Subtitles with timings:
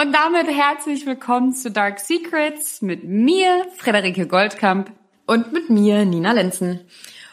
[0.00, 4.90] Und damit herzlich willkommen zu Dark Secrets mit mir, Frederike Goldkamp.
[5.26, 6.80] Und mit mir, Nina Lenzen.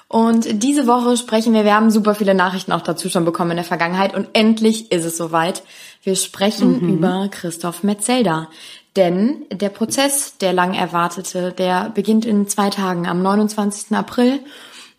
[0.10, 3.58] Und diese Woche sprechen wir, wir haben super viele Nachrichten auch dazu schon bekommen in
[3.58, 5.64] der Vergangenheit und endlich ist es soweit.
[6.04, 6.90] Wir sprechen mhm.
[6.90, 8.50] über Christoph Metzelder.
[8.98, 13.08] Denn der Prozess, der lang erwartete, der beginnt in zwei Tagen.
[13.08, 13.96] Am 29.
[13.96, 14.42] April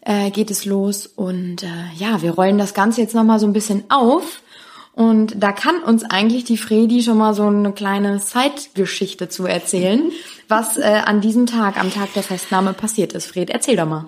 [0.00, 1.66] äh, geht es los und äh,
[1.96, 4.40] ja, wir rollen das Ganze jetzt nochmal so ein bisschen auf
[4.98, 10.10] und da kann uns eigentlich die Fredi schon mal so eine kleine Zeitgeschichte zu erzählen,
[10.48, 13.26] was äh, an diesem Tag, am Tag der Festnahme passiert ist.
[13.26, 14.06] Fred, erzähl doch mal.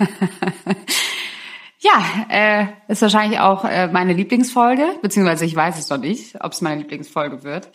[1.78, 6.50] ja, äh, ist wahrscheinlich auch äh, meine Lieblingsfolge, beziehungsweise ich weiß es noch nicht, ob
[6.50, 7.70] es meine Lieblingsfolge wird.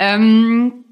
[0.00, 0.84] Ähm,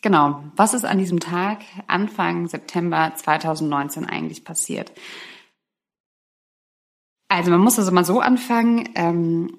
[0.00, 4.90] genau, was ist an diesem Tag, Anfang September 2019 eigentlich passiert?
[7.28, 8.88] Also man muss also mal so anfangen.
[8.94, 9.58] Ähm,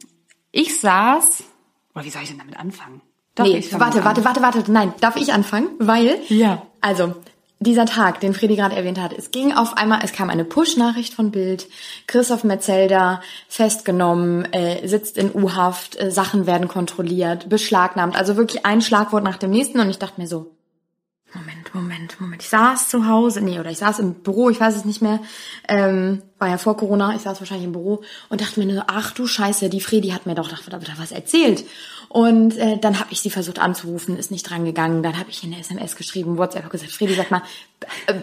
[0.51, 1.43] ich saß,
[1.95, 3.01] oder wie soll ich denn damit anfangen?
[3.35, 5.69] Darf nee, warte, warte, warte, warte, nein, darf ich anfangen?
[5.79, 6.63] Weil, ja.
[6.81, 7.15] also,
[7.59, 11.13] dieser Tag, den Fredi gerade erwähnt hat, es ging auf einmal, es kam eine Push-Nachricht
[11.13, 11.67] von Bild,
[12.07, 18.81] Christoph Metzelder festgenommen, äh, sitzt in U-Haft, äh, Sachen werden kontrolliert, beschlagnahmt, also wirklich ein
[18.81, 20.51] Schlagwort nach dem nächsten und ich dachte mir so,
[21.33, 22.41] Moment, Moment, Moment.
[22.41, 25.19] Ich saß zu Hause, nee, oder ich saß im Büro, ich weiß es nicht mehr.
[25.67, 29.11] Ähm, war ja vor Corona, ich saß wahrscheinlich im Büro und dachte mir nur, ach
[29.11, 31.65] du Scheiße, die Fredi hat mir doch da, da was erzählt.
[32.09, 35.03] Und äh, dann habe ich sie versucht anzurufen, ist nicht dran gegangen.
[35.03, 37.43] Dann habe ich eine SMS geschrieben, WhatsApp gesagt, Fredi, sag mal,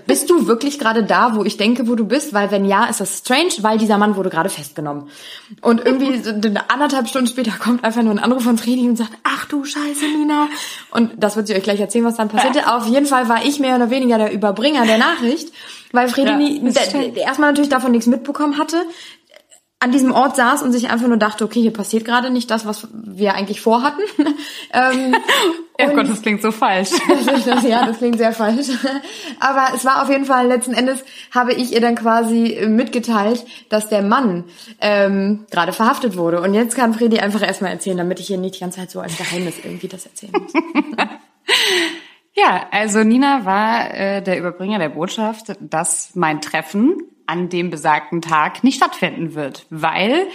[0.08, 2.34] bist du wirklich gerade da, wo ich denke, wo du bist?
[2.34, 5.08] Weil wenn ja, ist das strange, weil dieser Mann wurde gerade festgenommen.
[5.60, 8.96] Und irgendwie so eine anderthalb Stunden später kommt einfach nur ein Anruf von Fredi und
[8.96, 10.48] sagt, ach du Scheiße, Nina.
[10.90, 12.74] Und das wird sie euch gleich erzählen, was dann passierte.
[12.74, 15.52] Auf jeden Fall war ich mehr oder weniger der Überbringer der Nachricht,
[15.92, 16.62] weil Fredi ja, nie,
[17.16, 18.78] erstmal natürlich davon nichts mitbekommen hatte
[19.78, 22.64] an diesem Ort saß und sich einfach nur dachte, okay, hier passiert gerade nicht das,
[22.64, 24.00] was wir eigentlich vorhatten.
[24.72, 25.14] ähm,
[25.78, 26.90] ja Gott, das klingt so falsch.
[27.62, 28.68] ja, das klingt sehr falsch.
[29.38, 33.90] Aber es war auf jeden Fall, letzten Endes habe ich ihr dann quasi mitgeteilt, dass
[33.90, 34.44] der Mann
[34.80, 36.40] ähm, gerade verhaftet wurde.
[36.40, 39.00] Und jetzt kann Fredi einfach erstmal erzählen, damit ich hier nicht die ganze Zeit so
[39.00, 40.52] als Geheimnis irgendwie das erzählen muss.
[42.36, 48.20] Ja, also Nina war äh, der Überbringer der Botschaft, dass mein Treffen an dem besagten
[48.20, 50.28] Tag nicht stattfinden wird, weil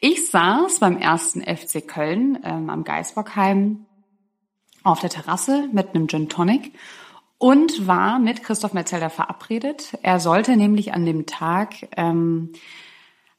[0.00, 3.84] ich saß beim ersten FC Köln ähm, am Geisbockheim
[4.84, 6.72] auf der Terrasse mit einem Gin Tonic
[7.38, 9.98] und war mit Christoph Metzelder verabredet.
[10.02, 12.52] Er sollte nämlich an dem Tag ähm,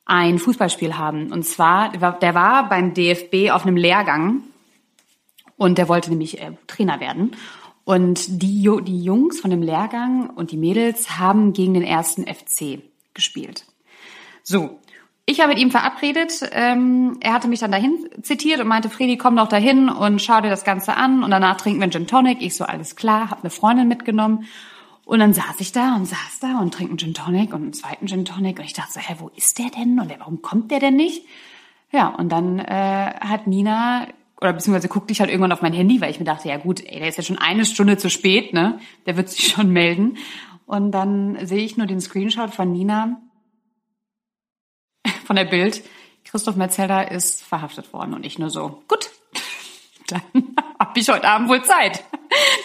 [0.05, 1.31] ein Fußballspiel haben.
[1.31, 4.43] Und zwar, der war beim DFB auf einem Lehrgang
[5.57, 7.35] und der wollte nämlich äh, Trainer werden.
[7.89, 12.83] Und die, die Jungs von dem Lehrgang und die Mädels haben gegen den ersten FC
[13.15, 13.65] gespielt.
[14.43, 14.79] So,
[15.25, 16.47] ich habe mit ihm verabredet.
[16.51, 20.39] Ähm, er hatte mich dann dahin zitiert und meinte, Fredi, komm doch dahin und schau
[20.39, 21.23] dir das Ganze an.
[21.23, 22.43] Und danach trinken wir einen Gin Tonic.
[22.43, 24.45] Ich so, alles klar, habe eine Freundin mitgenommen.
[25.03, 27.73] Und dann saß ich da und saß da und trinke einen Gin Tonic und einen
[27.73, 28.59] zweiten Gin Tonic.
[28.59, 29.99] Und ich dachte so, hä, wo ist der denn?
[29.99, 31.25] Und warum kommt der denn nicht?
[31.91, 34.05] Ja, und dann äh, hat Nina,
[34.41, 36.81] oder beziehungsweise guckte ich halt irgendwann auf mein Handy, weil ich mir dachte, ja gut,
[36.85, 38.79] ey, der ist ja schon eine Stunde zu spät, ne?
[39.05, 40.17] Der wird sich schon melden.
[40.65, 43.21] Und dann sehe ich nur den Screenshot von Nina
[45.25, 45.83] von der Bild.
[46.23, 49.09] Christoph Metzelder ist verhaftet worden und ich nur so, gut,
[50.07, 50.21] dann
[50.79, 52.03] habe ich heute Abend wohl Zeit.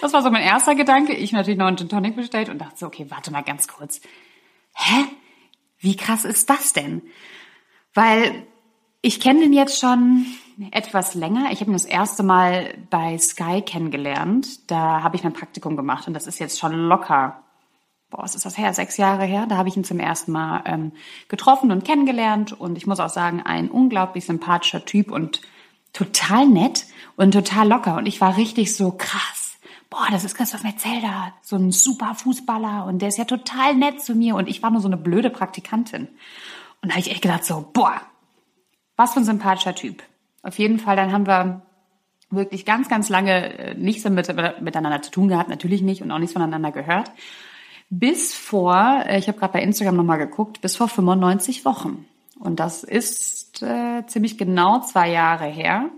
[0.01, 1.15] Das war so mein erster Gedanke.
[1.15, 4.01] Ich natürlich noch einen Gin Tonic bestellt und dachte so, okay, warte mal ganz kurz.
[4.75, 5.05] Hä?
[5.79, 7.03] Wie krass ist das denn?
[7.95, 8.47] Weil
[9.01, 10.27] ich kenne den jetzt schon
[10.71, 11.51] etwas länger.
[11.51, 14.71] Ich habe ihn das erste Mal bei Sky kennengelernt.
[14.71, 17.45] Da habe ich mein Praktikum gemacht und das ist jetzt schon locker
[18.15, 18.73] boah, was ist das her?
[18.73, 19.47] Sechs Jahre her.
[19.49, 20.93] Da habe ich ihn zum ersten Mal ähm,
[21.29, 22.53] getroffen und kennengelernt.
[22.53, 25.41] Und ich muss auch sagen, ein unglaublich sympathischer Typ und
[25.93, 27.97] total nett und total locker.
[27.97, 29.59] Und ich war richtig so krass.
[29.91, 34.01] Boah, das ist Christoph Metzelder, so ein super Fußballer und der ist ja total nett
[34.01, 34.35] zu mir.
[34.35, 36.09] Und ich war nur so eine blöde Praktikantin.
[36.83, 38.01] Und da habe ich echt gedacht so, boah,
[38.97, 40.03] was für ein sympathischer Typ.
[40.45, 41.63] Auf jeden Fall, dann haben wir
[42.31, 44.29] wirklich ganz, ganz lange äh, nichts mit,
[44.61, 47.11] miteinander zu tun gehabt, natürlich nicht und auch nichts voneinander gehört
[47.99, 52.07] bis vor, äh, ich habe gerade bei Instagram nochmal geguckt, bis vor 95 Wochen.
[52.39, 55.91] Und das ist äh, ziemlich genau zwei Jahre her.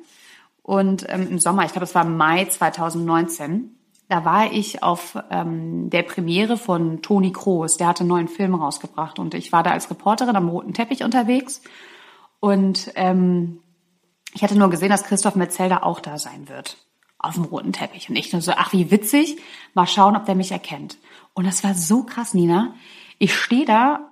[0.63, 3.73] Und ähm, im Sommer, ich glaube, es war Mai 2019,
[4.09, 7.77] da war ich auf ähm, der Premiere von Toni Kroos.
[7.77, 11.03] Der hatte einen neuen Film rausgebracht und ich war da als Reporterin am roten Teppich
[11.03, 11.63] unterwegs.
[12.39, 13.61] Und ähm,
[14.35, 16.77] ich hatte nur gesehen, dass Christoph Metzelder auch da sein wird
[17.19, 18.09] auf dem roten Teppich.
[18.09, 19.37] Und ich nur so, ach, wie witzig,
[19.75, 20.99] mal schauen, ob der mich erkennt.
[21.35, 22.75] Und das war so krass, Nina.
[23.19, 24.11] Ich stehe da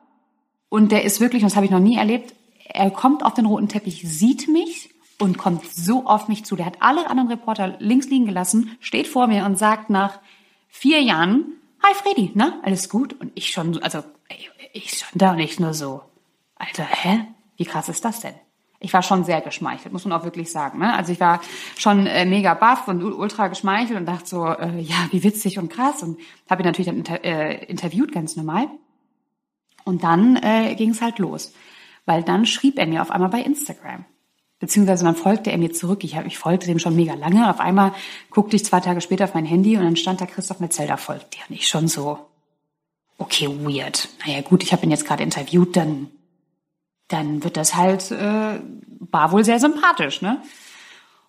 [0.68, 2.34] und der ist wirklich, und das habe ich noch nie erlebt,
[2.66, 6.56] er kommt auf den roten Teppich, sieht mich und kommt so auf mich zu.
[6.56, 10.18] Der hat alle anderen Reporter links liegen gelassen, steht vor mir und sagt nach
[10.68, 11.44] vier Jahren,
[11.82, 13.12] Hi Freddy, na, alles gut?
[13.20, 14.02] Und ich schon, also
[14.72, 16.00] ich stand da und ich nur so,
[16.56, 17.26] Alter, hä?
[17.56, 18.34] Wie krass ist das denn?
[18.84, 20.78] Ich war schon sehr geschmeichelt, muss man auch wirklich sagen.
[20.78, 20.94] Ne?
[20.94, 21.40] Also ich war
[21.76, 25.70] schon äh, mega baff und ultra geschmeichelt und dachte so, äh, ja, wie witzig und
[25.70, 26.02] krass.
[26.02, 26.18] Und
[26.50, 28.68] habe ihn natürlich dann inter äh, interviewt, ganz normal.
[29.84, 31.54] Und dann äh, ging es halt los.
[32.04, 34.04] Weil dann schrieb er mir auf einmal bei Instagram.
[34.58, 36.04] Beziehungsweise dann folgte er mir zurück.
[36.04, 37.48] Ich, hab, ich folgte dem schon mega lange.
[37.48, 37.92] Auf einmal
[38.30, 41.34] guckte ich zwei Tage später auf mein Handy und dann stand da Christoph Metzelder folgt
[41.34, 41.40] dir.
[41.48, 42.18] Und ich schon so,
[43.18, 44.08] okay, weird.
[44.26, 46.08] Naja gut, ich habe ihn jetzt gerade interviewt, dann,
[47.08, 48.60] dann wird das halt, äh,
[49.10, 50.42] war wohl sehr sympathisch, ne?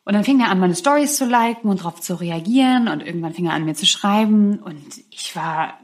[0.06, 3.34] Und dann fing er an, meine Stories zu liken und darauf zu reagieren und irgendwann
[3.34, 5.80] fing er an, mir zu schreiben und ich war,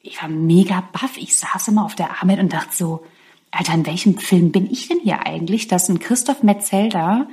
[0.00, 1.16] ich war mega baff.
[1.16, 3.04] Ich saß immer auf der Arbeit und dachte so,
[3.52, 7.28] Alter, in welchem Film bin ich denn hier eigentlich, dass ein Christoph Metzelder,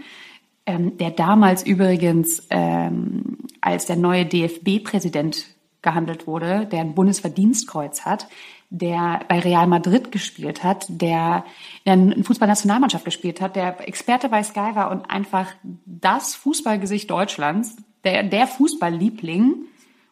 [0.68, 5.48] ähm, der damals übrigens ähm, als der neue DFB-Präsident
[5.82, 8.28] gehandelt wurde, der ein Bundesverdienstkreuz hat,
[8.70, 11.44] der bei Real Madrid gespielt hat, der
[11.84, 15.48] in der Fußballnationalmannschaft gespielt hat, der Experte bei Sky war und einfach
[15.86, 19.56] das Fußballgesicht Deutschlands, der, der Fußballliebling,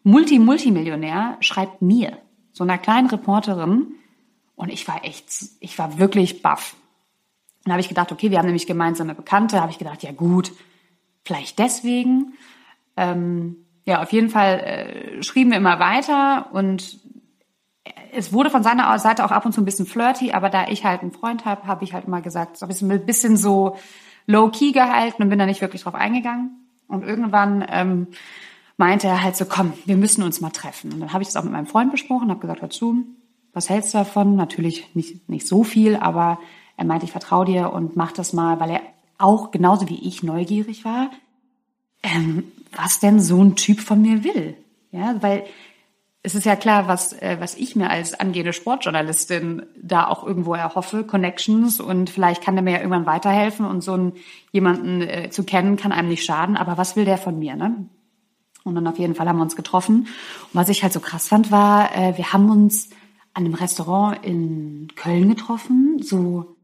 [0.04, 2.18] Multi-Multimillionär, schreibt mir,
[2.52, 3.94] so einer kleinen Reporterin,
[4.58, 5.30] und ich war echt,
[5.60, 6.76] ich war wirklich baff.
[7.64, 9.62] Dann habe ich gedacht, okay, wir haben nämlich gemeinsame Bekannte.
[9.62, 10.52] Habe ich gedacht, ja gut,
[11.24, 12.34] vielleicht deswegen.
[12.98, 17.00] Ähm, ja, auf jeden Fall äh, schrieben wir immer weiter und
[18.14, 20.84] es wurde von seiner Seite auch ab und zu ein bisschen flirty, aber da ich
[20.86, 23.78] halt einen Freund habe, habe ich halt immer gesagt, so ein bisschen so
[24.26, 26.52] low-key gehalten und bin da nicht wirklich drauf eingegangen.
[26.88, 28.08] Und irgendwann ähm,
[28.78, 30.94] meinte er halt so, komm, wir müssen uns mal treffen.
[30.94, 33.06] Und dann habe ich das auch mit meinem Freund besprochen, habe gesagt, hör zu,
[33.54, 34.36] was hältst du davon?
[34.36, 36.40] Natürlich nicht, nicht so viel, aber
[36.78, 38.82] er meinte, ich vertraue dir und mach das mal, weil er
[39.18, 41.10] auch genauso wie ich neugierig war,
[42.04, 44.56] ähm, was denn so ein Typ von mir will.
[44.92, 45.44] Ja, weil
[46.28, 50.56] es ist ja klar, was, äh, was ich mir als angehende Sportjournalistin da auch irgendwo
[50.56, 54.14] erhoffe, Connections und vielleicht kann der mir ja irgendwann weiterhelfen und so einen,
[54.52, 57.88] jemanden äh, zu kennen kann einem nicht schaden, aber was will der von mir, ne?
[58.66, 60.00] Und dann auf jeden Fall haben wir uns getroffen.
[60.00, 60.08] Und
[60.52, 62.90] was ich halt so krass fand, war, äh, wir haben uns
[63.34, 66.58] an einem Restaurant in Köln getroffen, so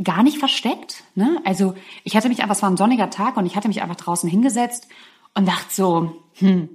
[0.00, 1.02] gar nicht versteckt.
[1.16, 1.40] Ne?
[1.44, 3.96] Also ich hatte mich einfach, es war ein sonniger Tag und ich hatte mich einfach
[3.96, 4.86] draußen hingesetzt
[5.34, 6.68] und dachte so, hm,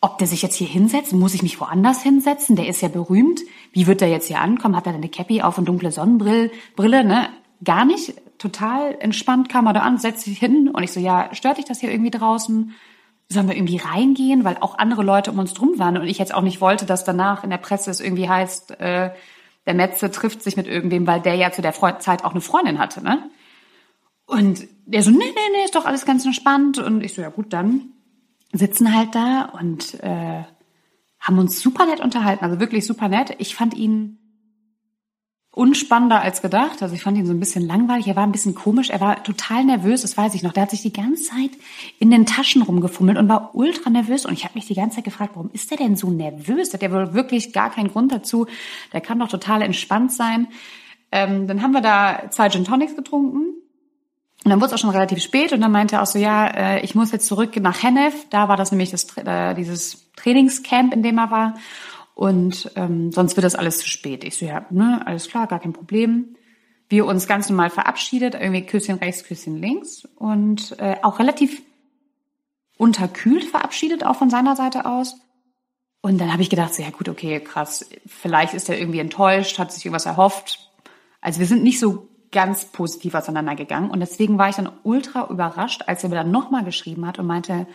[0.00, 2.56] ob der sich jetzt hier hinsetzt, muss ich mich woanders hinsetzen?
[2.56, 3.40] Der ist ja berühmt.
[3.72, 4.76] Wie wird der jetzt hier ankommen?
[4.76, 6.50] Hat er eine Cappy auf und dunkle Sonnenbrille?
[6.76, 7.28] Brille, ne?
[7.64, 8.14] Gar nicht.
[8.38, 11.64] Total entspannt kam er da an, setzt sich hin und ich so, ja, stört dich
[11.64, 12.74] das hier irgendwie draußen?
[13.28, 16.34] sollen wir irgendwie reingehen, weil auch andere Leute um uns drum waren und ich jetzt
[16.34, 19.10] auch nicht wollte, dass danach in der Presse es irgendwie heißt, äh,
[19.66, 22.78] der Metze trifft sich mit irgendwem, weil der ja zu der Zeit auch eine Freundin
[22.78, 23.30] hatte, ne?
[24.24, 26.78] Und der so, nee, nee, nee, ist doch alles ganz entspannt.
[26.78, 27.92] Und ich so, ja gut, dann
[28.52, 30.42] sitzen halt da und äh,
[31.20, 33.34] haben uns super nett unterhalten, also wirklich super nett.
[33.38, 34.18] Ich fand ihn
[35.58, 36.82] unspannender als gedacht.
[36.82, 38.06] Also ich fand ihn so ein bisschen langweilig.
[38.06, 38.90] Er war ein bisschen komisch.
[38.90, 40.52] Er war total nervös, das weiß ich noch.
[40.52, 41.50] Der hat sich die ganze Zeit
[41.98, 44.24] in den Taschen rumgefummelt und war ultra nervös.
[44.24, 46.72] Und ich habe mich die ganze Zeit gefragt, warum ist der denn so nervös?
[46.72, 48.46] Hat der wohl wirklich gar keinen Grund dazu.
[48.92, 50.46] Der kann doch total entspannt sein.
[51.10, 53.57] Ähm, dann haben wir da zwei Gin Tonics getrunken.
[54.44, 56.46] Und dann wurde es auch schon relativ spät und dann meinte er auch so, ja,
[56.46, 58.14] äh, ich muss jetzt zurück nach Hennef.
[58.30, 61.54] Da war das nämlich das, äh, dieses Trainingscamp, in dem er war.
[62.14, 64.24] Und ähm, sonst wird das alles zu spät.
[64.24, 66.36] Ich so, ja, ne, alles klar, gar kein Problem.
[66.88, 71.62] Wir uns ganz normal verabschiedet, irgendwie Küsschen rechts, Küsschen links und äh, auch relativ
[72.76, 75.16] unterkühlt verabschiedet, auch von seiner Seite aus.
[76.00, 79.58] Und dann habe ich gedacht, so, ja gut, okay, krass, vielleicht ist er irgendwie enttäuscht,
[79.58, 80.70] hat sich irgendwas erhofft.
[81.20, 85.84] Also wir sind nicht so ganz positiv auseinandergegangen und deswegen war ich dann ultra überrascht,
[85.86, 87.66] als er mir dann nochmal geschrieben hat und meinte,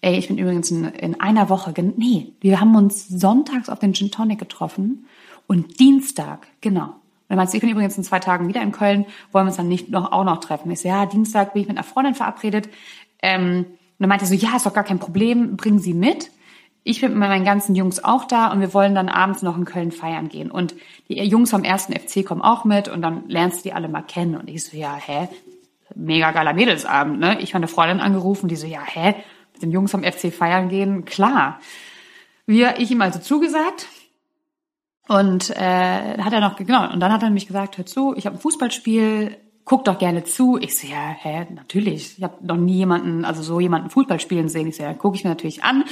[0.00, 3.94] Ey, ich bin übrigens in, in einer Woche, nee, wir haben uns sonntags auf den
[3.94, 5.06] Gin Tonic getroffen
[5.48, 6.84] und Dienstag, genau.
[6.84, 9.56] Und er meinte, ich bin übrigens in zwei Tagen wieder in Köln, wollen wir uns
[9.56, 10.70] dann nicht noch, auch noch treffen?
[10.70, 12.68] Ich so, ja, Dienstag bin ich mit einer Freundin verabredet.
[13.22, 13.66] Ähm,
[13.98, 16.30] und er meinte so, ja, ist doch gar kein Problem, bringen Sie mit.
[16.88, 19.66] Ich bin mit meinen ganzen Jungs auch da und wir wollen dann abends noch in
[19.66, 20.50] Köln feiern gehen.
[20.50, 20.74] Und
[21.08, 24.02] die Jungs vom ersten FC kommen auch mit und dann lernst du die alle mal
[24.02, 24.36] kennen.
[24.36, 25.28] Und ich so, ja, hä?
[25.94, 27.40] Mega geiler Mädelsabend, ne?
[27.40, 29.14] Ich habe eine Freundin angerufen, die so, ja, hä?
[29.52, 31.60] mit den Jungs vom FC feiern gehen, klar.
[32.46, 33.86] Wir, ich ihm also zugesagt.
[35.08, 38.26] Und äh, hat er noch, genau, und dann hat er mich gesagt, hör zu, ich
[38.26, 40.58] habe ein Fußballspiel, guck doch gerne zu.
[40.58, 42.18] Ich so, ja, hä, natürlich.
[42.18, 44.68] Ich habe noch nie jemanden, also so jemanden Fußball spielen sehen.
[44.68, 45.84] Ich so, ja, gucke ich mir natürlich an.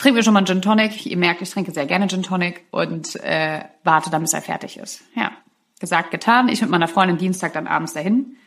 [0.00, 1.04] Trinken wir schon mal einen Gin Tonic.
[1.04, 4.78] Ihr merkt, ich trinke sehr gerne Gin Tonic und äh, warte dann, bis er fertig
[4.78, 5.02] ist.
[5.14, 5.30] Ja,
[5.78, 6.48] gesagt, getan.
[6.48, 8.38] Ich mit meiner Freundin Dienstag dann abends dahin.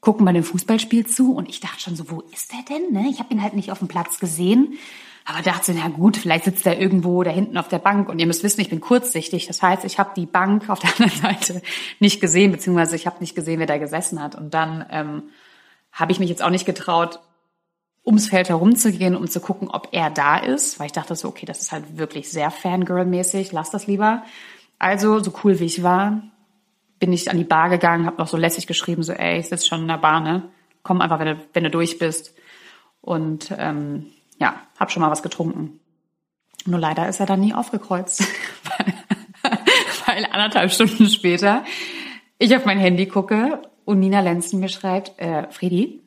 [0.00, 2.92] gucken bei dem Fußballspiel zu und ich dachte schon so, wo ist der denn?
[2.92, 3.08] Ne?
[3.08, 4.74] Ich habe ihn halt nicht auf dem Platz gesehen.
[5.24, 8.10] Aber dachte, na gut, vielleicht sitzt er irgendwo da hinten auf der Bank.
[8.10, 9.46] Und ihr müsst wissen, ich bin kurzsichtig.
[9.46, 11.62] Das heißt, ich habe die Bank auf der anderen Seite
[12.00, 14.34] nicht gesehen, beziehungsweise ich habe nicht gesehen, wer da gesessen hat.
[14.34, 15.22] Und dann ähm,
[15.90, 17.20] habe ich mich jetzt auch nicht getraut,
[18.08, 21.44] ums Feld herumzugehen, um zu gucken, ob er da ist, weil ich dachte so, okay,
[21.44, 24.22] das ist halt wirklich sehr Fangirl-mäßig, lass das lieber.
[24.78, 26.22] Also, so cool wie ich war,
[26.98, 29.66] bin ich an die Bar gegangen, habe noch so lässig geschrieben, so, ey, ich sitze
[29.66, 30.48] schon in der Bar, ne?
[30.82, 32.34] Komm einfach, wenn du, wenn du durch bist.
[33.02, 34.06] Und ähm,
[34.40, 35.78] ja, hab schon mal was getrunken.
[36.64, 38.24] Nur leider ist er dann nie aufgekreuzt,
[40.06, 41.62] weil anderthalb Stunden später
[42.38, 46.00] ich auf mein Handy gucke und Nina Lenzen mir schreibt, äh, Fredi,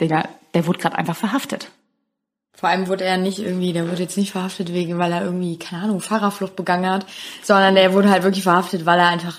[0.00, 1.68] Digga, der wurde gerade einfach verhaftet.
[2.54, 5.58] Vor allem wurde er nicht irgendwie, der wurde jetzt nicht verhaftet wegen, weil er irgendwie,
[5.58, 7.06] keine Ahnung, Fahrerflucht begangen hat,
[7.42, 9.38] sondern der wurde halt wirklich verhaftet, weil er einfach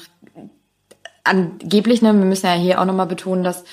[1.23, 3.63] angeblich, ne, wir müssen ja hier auch nochmal betonen, dass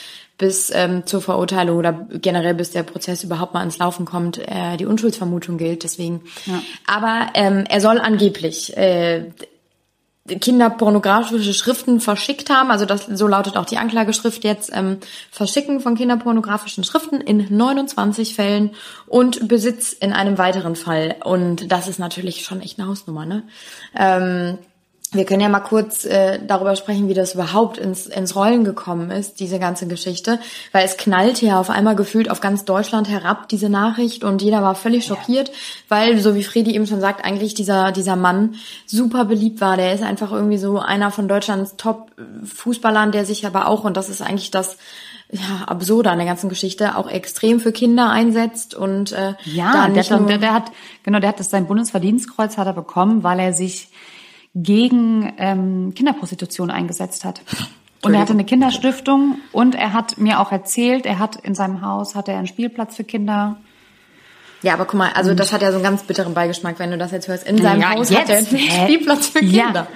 [0.40, 4.78] bis ähm, zur Verurteilung oder generell bis der Prozess überhaupt mal ins Laufen kommt, äh,
[4.78, 5.84] die Unschuldsvermutung gilt.
[5.84, 6.22] Deswegen.
[6.46, 6.62] Ja.
[6.86, 9.30] Aber ähm, er soll angeblich äh,
[10.28, 14.98] kinderpornografische Schriften verschickt haben, also das so lautet auch die Anklageschrift jetzt, ähm,
[15.30, 18.70] Verschicken von kinderpornografischen Schriften in 29 Fällen
[19.06, 21.16] und Besitz in einem weiteren Fall.
[21.24, 23.44] Und das ist natürlich schon echt eine Hausnummer, ne?
[23.96, 24.58] Ähm,
[25.12, 29.10] wir können ja mal kurz äh, darüber sprechen, wie das überhaupt ins, ins Rollen gekommen
[29.10, 30.38] ist, diese ganze Geschichte.
[30.70, 34.22] Weil es knallte ja auf einmal gefühlt auf ganz Deutschland herab, diese Nachricht.
[34.22, 35.54] Und jeder war völlig schockiert, ja.
[35.88, 38.54] weil, so wie Fredi eben schon sagt, eigentlich dieser, dieser Mann
[38.86, 39.76] super beliebt war.
[39.76, 44.08] Der ist einfach irgendwie so einer von Deutschlands Top-Fußballern, der sich aber auch, und das
[44.08, 44.76] ist eigentlich das
[45.32, 50.02] ja, absurde an der ganzen Geschichte, auch extrem für Kinder einsetzt und äh, ja, der,
[50.02, 50.72] der, der hat
[51.04, 53.89] genau, der hat das sein Bundesverdienstkreuz hat er bekommen, weil er sich
[54.54, 57.42] gegen ähm, Kinderprostitution eingesetzt hat.
[58.02, 61.82] Und er hatte eine Kinderstiftung und er hat mir auch erzählt, er hat in seinem
[61.82, 63.58] Haus hat er einen Spielplatz für Kinder.
[64.62, 66.98] Ja, aber guck mal, also das hat ja so einen ganz bitteren Beigeschmack, wenn du
[66.98, 67.46] das jetzt hörst.
[67.46, 69.86] In seinem ja, Haus jetzt, hat er einen Spielplatz für Kinder.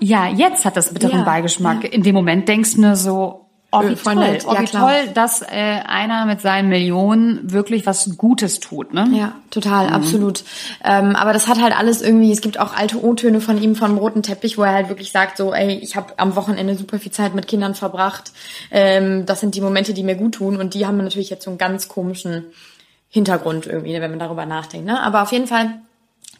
[0.00, 1.84] Ja, ja jetzt hat das bitteren ja, Beigeschmack.
[1.84, 3.41] In dem Moment denkst du nur so,
[3.74, 4.44] Oh, wie toll, nett.
[4.46, 5.46] oh, wie toll, dass äh,
[5.86, 9.08] einer mit seinen Millionen wirklich was Gutes tut, ne?
[9.14, 9.92] Ja, total, mhm.
[9.94, 10.44] absolut.
[10.84, 13.96] Ähm, aber das hat halt alles irgendwie, es gibt auch alte O-Töne von ihm vom
[13.96, 17.12] roten Teppich, wo er halt wirklich sagt, so, ey, ich habe am Wochenende super viel
[17.12, 18.32] Zeit mit Kindern verbracht.
[18.70, 21.50] Ähm, das sind die Momente, die mir gut tun und die haben natürlich jetzt so
[21.50, 22.44] einen ganz komischen
[23.08, 24.86] Hintergrund irgendwie, wenn man darüber nachdenkt.
[24.86, 25.00] Ne?
[25.00, 25.80] Aber auf jeden Fall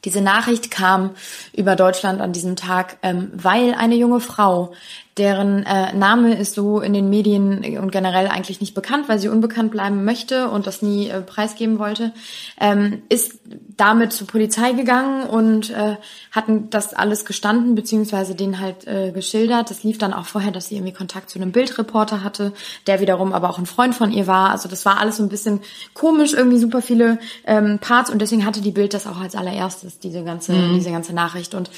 [0.04, 1.10] diese Nachricht kam
[1.54, 4.72] über Deutschland an diesem Tag, ähm, weil eine junge Frau
[5.18, 9.28] deren äh, Name ist so in den Medien und generell eigentlich nicht bekannt, weil sie
[9.28, 12.12] unbekannt bleiben möchte und das nie äh, preisgeben wollte,
[12.58, 13.40] ähm, ist
[13.76, 15.96] damit zur Polizei gegangen und äh,
[16.30, 19.70] hatten das alles gestanden, beziehungsweise den halt äh, geschildert.
[19.70, 22.52] Das lief dann auch vorher, dass sie irgendwie Kontakt zu einem Bildreporter hatte,
[22.86, 24.50] der wiederum aber auch ein Freund von ihr war.
[24.50, 25.60] Also das war alles so ein bisschen
[25.92, 29.98] komisch, irgendwie super viele ähm, Parts und deswegen hatte die Bild das auch als allererstes,
[29.98, 30.74] diese ganze, mhm.
[30.74, 31.54] diese ganze Nachricht.
[31.54, 31.68] Und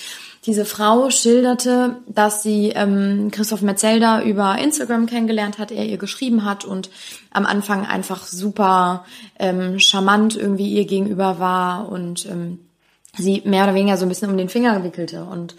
[0.46, 6.44] diese Frau schilderte, dass sie ähm, Christoph Metzelder über Instagram kennengelernt hat, er ihr geschrieben
[6.44, 6.90] hat und
[7.30, 9.04] am Anfang einfach super
[9.38, 12.58] ähm, charmant irgendwie ihr gegenüber war und ähm,
[13.16, 15.24] sie mehr oder weniger so ein bisschen um den Finger wickelte.
[15.24, 15.54] Und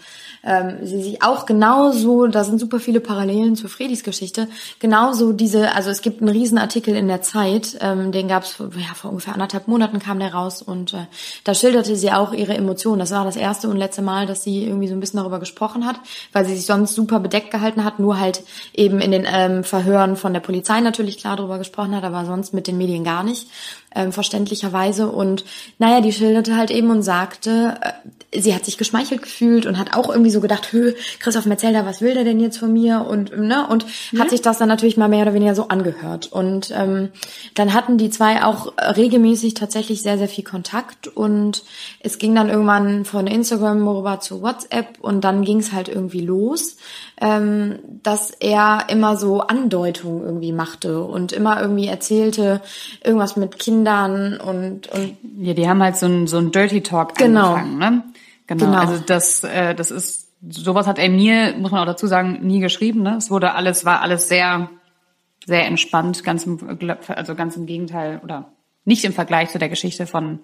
[0.46, 4.48] ähm, sie sich auch genauso, da sind super viele Parallelen zu Fredis Geschichte,
[4.78, 8.56] genauso diese, also es gibt einen riesen Artikel in der Zeit, ähm, den gab es
[8.58, 11.06] ja, vor ungefähr anderthalb Monaten kam der raus und äh,
[11.44, 13.00] da schilderte sie auch ihre Emotionen.
[13.00, 15.84] Das war das erste und letzte Mal, dass sie irgendwie so ein bisschen darüber gesprochen
[15.84, 15.96] hat,
[16.32, 20.16] weil sie sich sonst super bedeckt gehalten hat, nur halt eben in den ähm, Verhören
[20.16, 23.48] von der Polizei natürlich klar darüber gesprochen hat, aber sonst mit den Medien gar nicht
[23.96, 25.08] ähm, verständlicherweise.
[25.08, 25.44] Und
[25.78, 29.96] naja, die schilderte halt eben und sagte, äh, sie hat sich geschmeichelt gefühlt und hat
[29.96, 33.06] auch irgendwie so gedacht, hö, Christoph Metzelder, was will der denn jetzt von mir?
[33.08, 34.20] Und ne, und ja.
[34.20, 36.30] hat sich das dann natürlich mal mehr oder weniger so angehört.
[36.32, 37.10] Und ähm,
[37.54, 41.64] dann hatten die zwei auch regelmäßig tatsächlich sehr, sehr viel Kontakt und
[42.00, 46.20] es ging dann irgendwann von Instagram rüber zu WhatsApp und dann ging es halt irgendwie
[46.20, 46.76] los
[47.20, 52.60] ähm, dass er immer so Andeutungen irgendwie machte und immer irgendwie erzählte,
[53.02, 57.14] irgendwas mit Kindern und, und Ja, die haben halt so ein, so ein Dirty Talk
[57.16, 57.54] genau.
[57.54, 58.02] angefangen, ne?
[58.46, 58.66] Genau.
[58.66, 58.78] genau.
[58.78, 62.60] Also das, äh, das ist, sowas hat er mir, muss man auch dazu sagen, nie
[62.60, 63.16] geschrieben, ne?
[63.16, 64.70] Es wurde alles, war alles sehr,
[65.44, 66.58] sehr entspannt, ganz im,
[67.08, 68.52] also ganz im Gegenteil oder
[68.84, 70.40] nicht im Vergleich zu der Geschichte von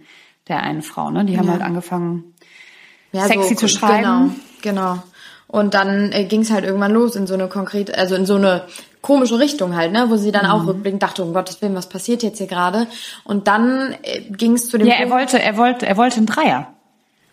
[0.49, 1.25] der einen Frau, ne?
[1.25, 1.53] Die haben ja.
[1.53, 2.35] halt angefangen,
[3.13, 4.35] ja, sexy so, zu schreiben.
[4.63, 5.03] Genau, genau.
[5.47, 8.37] Und dann äh, ging es halt irgendwann los in so eine konkrete, also in so
[8.37, 8.65] eine
[9.03, 10.53] komische Richtung halt, ne, wo sie dann mhm.
[10.53, 12.87] auch rückblickend dachte, um Gottes Willen, was passiert jetzt hier gerade?
[13.25, 16.27] Und dann äh, ging es zu dem Ja, er wollte, er wollte, er wollte einen
[16.27, 16.72] Dreier.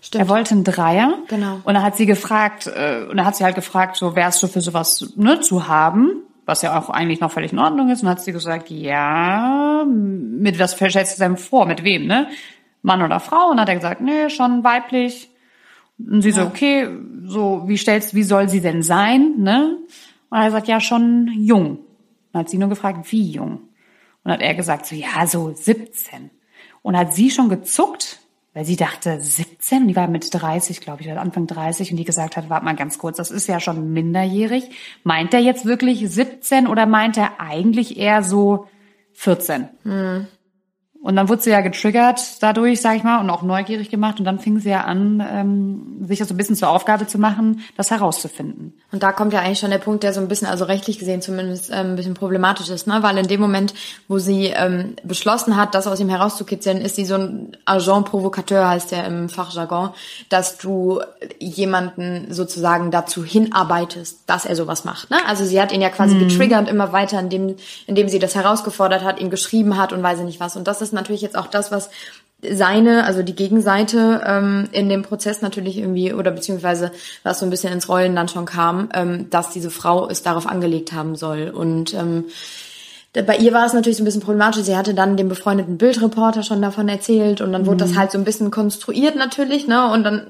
[0.01, 0.23] Stimmt.
[0.23, 1.17] Er wollte einen Dreier.
[1.27, 1.59] Genau.
[1.63, 4.47] Und dann hat sie gefragt, äh, und dann hat sie halt gefragt, so wärst du
[4.47, 6.23] für sowas ne, zu haben?
[6.49, 8.01] was ja auch eigentlich noch völlig in Ordnung ist.
[8.01, 11.65] Und hat sie gesagt, ja, mit was stellst du denn vor?
[11.67, 12.27] Mit wem, ne?
[12.81, 13.51] Mann oder Frau?
[13.51, 15.29] Und hat er gesagt, nee, schon weiblich.
[15.99, 16.35] Und sie ja.
[16.35, 16.89] so, okay,
[17.25, 19.77] so, wie stellst, wie soll sie denn sein, ne?
[20.29, 21.79] Und er hat gesagt, ja, schon jung.
[22.33, 23.61] Und hat sie nur gefragt, wie jung?
[24.23, 26.31] Und hat er gesagt, so, ja, so 17.
[26.81, 28.19] Und hat sie schon gezuckt,
[28.53, 32.05] weil sie dachte 17, die war mit 30, glaube ich, oder Anfang 30 und die
[32.05, 34.69] gesagt hat, warte mal ganz kurz, das ist ja schon minderjährig.
[35.03, 38.67] Meint er jetzt wirklich 17 oder meint er eigentlich eher so
[39.13, 39.69] 14?
[39.83, 40.27] Hm.
[41.01, 44.19] Und dann wurde sie ja getriggert dadurch, sag ich mal, und auch neugierig gemacht.
[44.19, 47.17] Und dann fing sie ja an, ähm, sich das so ein bisschen zur Aufgabe zu
[47.17, 48.73] machen, das herauszufinden.
[48.91, 51.21] Und da kommt ja eigentlich schon der Punkt, der so ein bisschen, also rechtlich gesehen
[51.21, 53.01] zumindest, ähm, ein bisschen problematisch ist, ne?
[53.01, 53.73] Weil in dem Moment,
[54.09, 58.67] wo sie ähm, beschlossen hat, das aus ihm herauszukitzeln, ist sie so ein Agent Provocateur,
[58.67, 59.91] heißt der im Fachjargon,
[60.27, 60.99] dass du
[61.39, 65.09] jemanden sozusagen dazu hinarbeitest, dass er sowas macht.
[65.11, 65.17] Ne?
[65.25, 66.27] Also sie hat ihn ja quasi mhm.
[66.27, 67.55] getriggert immer weiter, indem,
[67.87, 70.57] indem sie das herausgefordert hat, ihm geschrieben hat und weiß ich nicht was.
[70.57, 71.89] Und das ist ist natürlich jetzt auch das, was
[72.41, 76.91] seine, also die Gegenseite ähm, in dem Prozess natürlich irgendwie oder beziehungsweise
[77.23, 80.47] was so ein bisschen ins Rollen dann schon kam, ähm, dass diese Frau es darauf
[80.47, 82.25] angelegt haben soll und ähm,
[83.13, 84.61] bei ihr war es natürlich so ein bisschen problematisch.
[84.61, 87.89] Sie hatte dann dem befreundeten Bildreporter schon davon erzählt und dann wurde mhm.
[87.89, 89.91] das halt so ein bisschen konstruiert natürlich, ne?
[89.91, 90.27] Und dann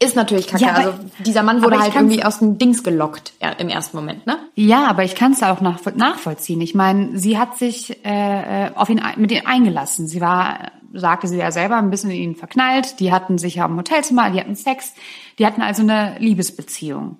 [0.00, 0.64] ist natürlich kacke.
[0.64, 3.96] Ja, aber, also dieser Mann wurde halt irgendwie aus dem Dings gelockt ja, im ersten
[3.96, 4.38] Moment, ne?
[4.54, 6.60] Ja, aber ich kann es auch nach, nachvollziehen.
[6.60, 10.08] Ich meine, sie hat sich äh, auf ihn mit ihm eingelassen.
[10.08, 12.98] Sie war, sagte sie ja selber, ein bisschen in ihn verknallt.
[12.98, 14.92] Die hatten sich ja im Hotelzimmer, die hatten Sex,
[15.38, 17.18] die hatten also eine Liebesbeziehung.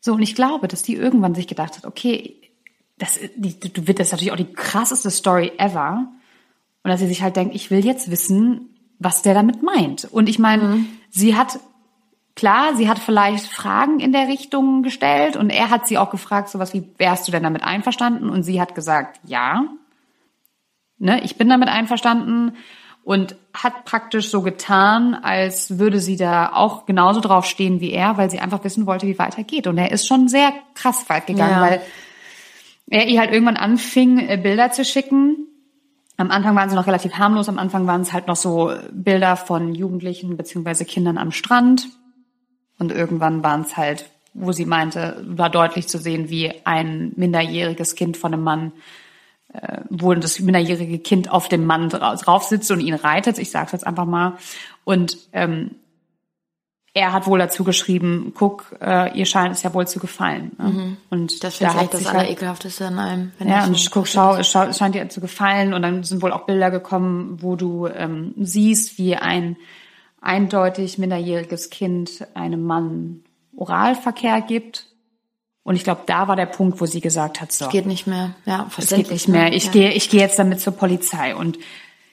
[0.00, 2.36] So und ich glaube, dass die irgendwann sich gedacht hat, okay,
[2.98, 6.06] das, die, du wird das natürlich auch die krasseste Story ever.
[6.84, 8.68] Und dass sie sich halt denkt, ich will jetzt wissen,
[8.98, 10.04] was der damit meint.
[10.04, 10.86] Und ich meine, mhm.
[11.10, 11.58] sie hat
[12.36, 16.48] Klar, sie hat vielleicht Fragen in der Richtung gestellt und er hat sie auch gefragt,
[16.48, 18.28] sowas wie, wärst du denn damit einverstanden?
[18.28, 19.66] Und sie hat gesagt, ja.
[20.98, 22.56] Ne, ich bin damit einverstanden
[23.04, 28.16] und hat praktisch so getan, als würde sie da auch genauso drauf stehen wie er,
[28.16, 29.68] weil sie einfach wissen wollte, wie weitergeht.
[29.68, 31.60] Und er ist schon sehr krass weit gegangen, ja.
[31.60, 31.82] weil
[32.90, 35.46] er ihr halt irgendwann anfing, äh, Bilder zu schicken.
[36.16, 39.36] Am Anfang waren sie noch relativ harmlos, am Anfang waren es halt noch so Bilder
[39.36, 41.88] von Jugendlichen beziehungsweise Kindern am Strand
[42.78, 47.94] und irgendwann waren es halt, wo sie meinte, war deutlich zu sehen, wie ein minderjähriges
[47.94, 48.72] Kind von einem Mann,
[49.52, 53.38] äh, wo das minderjährige Kind auf dem Mann drauf sitzt und ihn reitet.
[53.38, 54.36] Ich sage es jetzt einfach mal.
[54.84, 55.76] Und ähm,
[56.96, 60.52] er hat wohl dazu geschrieben, guck, äh, ihr scheint es ja wohl zu gefallen.
[60.58, 60.64] Ne?
[60.64, 60.96] Mhm.
[61.10, 63.32] Und das da hat das Allerekelhafteste an einem.
[63.40, 65.74] Ja, und so guck, schau, es, schau, es scheint dir zu gefallen.
[65.74, 69.56] Und dann sind wohl auch Bilder gekommen, wo du ähm, siehst, wie ein
[70.24, 73.24] eindeutig minderjähriges Kind einem Mann
[73.56, 74.86] Oralverkehr gibt.
[75.62, 77.66] Und ich glaube, da war der Punkt, wo sie gesagt hat, so.
[77.66, 78.34] Es geht nicht mehr.
[78.44, 79.52] Ja, es geht nicht mehr.
[79.52, 79.72] Ich ja.
[79.72, 81.34] gehe, ich gehe jetzt damit zur Polizei.
[81.34, 81.58] Und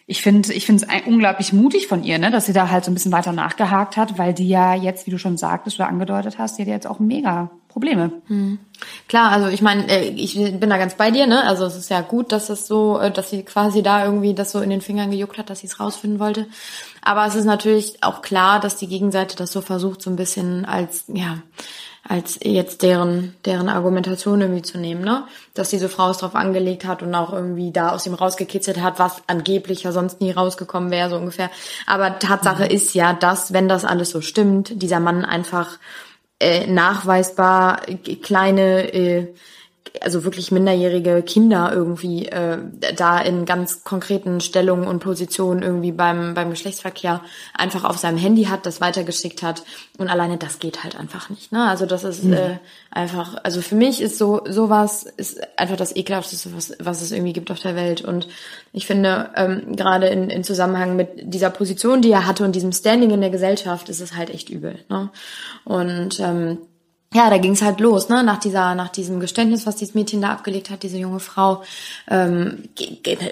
[0.06, 2.92] ich finde, ich finde es unglaublich mutig von ihr, ne, dass sie da halt so
[2.92, 6.38] ein bisschen weiter nachgehakt hat, weil die ja jetzt, wie du schon sagtest oder angedeutet
[6.38, 8.12] hast, die hat ja jetzt auch mega Probleme.
[8.28, 8.60] Hm.
[9.08, 11.44] Klar, also ich meine, äh, ich bin da ganz bei dir, ne?
[11.46, 14.52] Also es ist ja gut, dass es so, äh, dass sie quasi da irgendwie das
[14.52, 16.48] so in den Fingern gejuckt hat, dass sie es rausfinden wollte.
[17.02, 20.66] Aber es ist natürlich auch klar, dass die Gegenseite das so versucht, so ein bisschen
[20.66, 21.38] als, ja,
[22.08, 25.24] als jetzt deren, deren Argumentation irgendwie zu nehmen, ne?
[25.54, 29.00] Dass diese Frau es drauf angelegt hat und auch irgendwie da aus ihm rausgekitzelt hat,
[29.00, 31.50] was angeblich ja sonst nie rausgekommen wäre, so ungefähr.
[31.86, 32.72] Aber Tatsache mhm.
[32.72, 35.78] ist ja, dass, wenn das alles so stimmt, dieser Mann einfach
[36.42, 37.82] äh, nachweisbar
[38.24, 39.34] kleine äh,
[40.00, 42.60] also wirklich minderjährige Kinder irgendwie äh,
[42.96, 47.22] da in ganz konkreten Stellungen und Positionen irgendwie beim beim Geschlechtsverkehr
[47.54, 49.64] einfach auf seinem Handy hat, das weitergeschickt hat
[49.98, 51.52] und alleine das geht halt einfach nicht.
[51.52, 51.68] Ne?
[51.68, 52.34] Also das ist mhm.
[52.34, 57.12] äh, einfach, also für mich ist so sowas ist einfach das ekelhafteste, was was es
[57.12, 58.28] irgendwie gibt auf der Welt und
[58.72, 62.72] ich finde ähm, gerade in, in Zusammenhang mit dieser Position, die er hatte und diesem
[62.72, 64.80] Standing in der Gesellschaft, ist es halt echt übel.
[64.90, 65.10] Ne?
[65.66, 66.60] Und ähm,
[67.14, 68.24] ja, da ging es halt los, ne?
[68.24, 71.62] Nach dieser, nach diesem Geständnis, was dieses Mädchen da abgelegt hat, diese junge Frau,
[72.10, 72.70] ähm,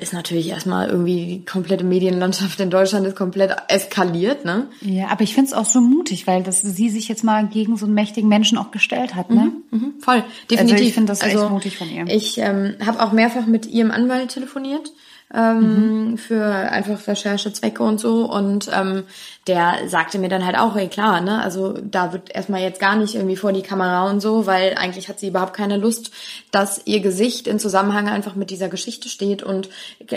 [0.01, 4.67] ist natürlich erstmal irgendwie die komplette Medienlandschaft in Deutschland ist komplett eskaliert, ne?
[4.81, 7.85] Ja, aber ich find's auch so mutig, weil das sie sich jetzt mal gegen so
[7.85, 9.53] einen mächtigen Menschen auch gestellt hat, ne?
[9.71, 10.73] Mhm, mh, voll, definitiv.
[10.73, 12.05] Also ich finde das also, echt mutig von ihr.
[12.07, 14.91] Ich ähm, habe auch mehrfach mit ihrem Anwalt telefoniert
[15.33, 16.17] ähm, mhm.
[16.17, 18.25] für einfach Recherchezwecke und so.
[18.25, 19.03] Und ähm,
[19.47, 22.95] der sagte mir dann halt auch, ey klar, ne, also da wird erstmal jetzt gar
[22.95, 26.11] nicht irgendwie vor die Kamera und so, weil eigentlich hat sie überhaupt keine Lust,
[26.51, 29.69] dass ihr Gesicht in Zusammenhang einfach mit dieser Geschichte steht und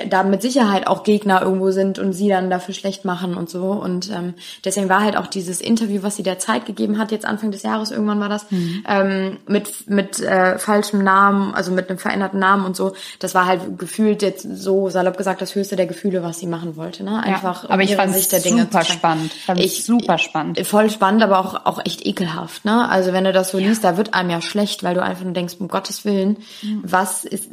[0.09, 3.73] da mit Sicherheit auch Gegner irgendwo sind und sie dann dafür schlecht machen und so.
[3.73, 7.25] Und ähm, deswegen war halt auch dieses Interview, was sie der Zeit gegeben hat, jetzt
[7.25, 8.85] Anfang des Jahres, irgendwann war das, mhm.
[8.87, 13.47] ähm, mit, mit äh, falschem Namen, also mit einem veränderten Namen und so, das war
[13.47, 17.03] halt gefühlt jetzt so salopp gesagt das höchste der Gefühle, was sie machen wollte.
[17.03, 17.21] Ne?
[17.23, 19.33] Einfach ja, aber ich fand es super spannend.
[19.33, 20.65] Fand ich super spannend.
[20.65, 22.65] Voll spannend, aber auch auch echt ekelhaft.
[22.65, 22.89] Ne?
[22.89, 23.69] Also wenn du das so ja.
[23.69, 26.83] liest, da wird einem ja schlecht, weil du einfach nur denkst, um Gottes Willen, mhm.
[26.85, 27.51] was ist,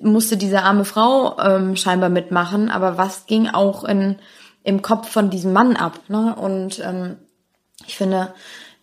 [0.00, 4.16] musste diese arme Frau ähm, scheinbar mitmachen, aber was ging auch in
[4.62, 5.98] im Kopf von diesem Mann ab?
[6.08, 6.36] Ne?
[6.36, 7.16] Und ähm,
[7.84, 8.32] ich finde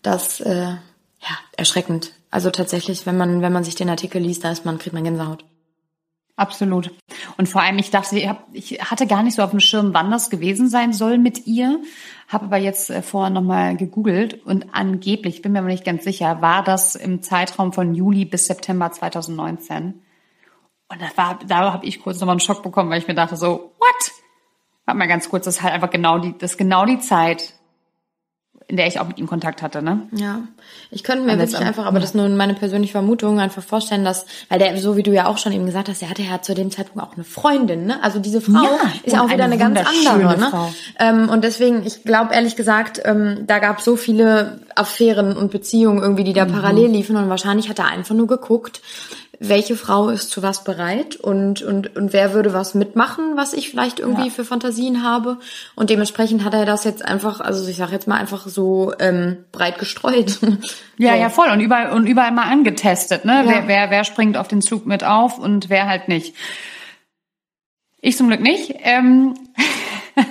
[0.02, 2.12] das äh, ja erschreckend.
[2.32, 5.06] Also tatsächlich, wenn man wenn man sich den Artikel liest, da ist man kriegt man
[5.06, 5.46] Gänsehaut.
[6.36, 6.92] Absolut.
[7.38, 9.94] Und vor allem, ich dachte, ich, hab, ich hatte gar nicht so auf dem Schirm,
[9.94, 11.80] wann das gewesen sein soll mit ihr,
[12.28, 16.42] habe aber jetzt äh, vorher nochmal gegoogelt und angeblich, bin mir aber nicht ganz sicher,
[16.42, 20.02] war das im Zeitraum von Juli bis September 2019.
[20.90, 23.36] Und das war, da habe ich kurz nochmal einen Schock bekommen, weil ich mir dachte
[23.38, 24.12] so, what?
[24.86, 27.54] Warte mal ganz kurz, das ist halt einfach genau die, das ist genau die Zeit,
[28.74, 30.02] in der ich auch mit ihm Kontakt hatte, ne?
[30.14, 30.40] Ja.
[30.90, 34.26] Ich könnte mir wirklich einfach, aber das ist nur meine persönliche Vermutung, einfach vorstellen, dass,
[34.50, 36.56] weil der, so wie du ja auch schon eben gesagt hast, der hatte ja zu
[36.56, 38.04] dem Zeitpunkt auch eine Freundin, ne?
[38.04, 40.48] Also diese Frau ja, ist auch wieder eine, eine ganz andere, ne?
[40.50, 40.74] Frau.
[40.98, 45.52] Ähm, und deswegen, ich glaube ehrlich gesagt, ähm, da gab es so viele Affären und
[45.52, 46.54] Beziehungen irgendwie, die da mhm.
[46.54, 48.82] parallel liefen und wahrscheinlich hat er einfach nur geguckt,
[49.50, 53.70] welche Frau ist zu was bereit und, und, und wer würde was mitmachen, was ich
[53.70, 54.30] vielleicht irgendwie ja.
[54.30, 55.38] für Fantasien habe.
[55.76, 59.46] Und dementsprechend hat er das jetzt einfach, also ich sage jetzt mal einfach so ähm,
[59.52, 60.40] breit gestreut.
[61.00, 61.20] Ja, so.
[61.20, 61.50] ja, voll.
[61.50, 63.44] Und überall, und überall mal angetestet, ne?
[63.44, 63.50] Ja.
[63.50, 66.36] Wer, wer, wer springt auf den Zug mit auf und wer halt nicht.
[68.00, 68.76] Ich zum Glück nicht.
[68.84, 69.34] Ähm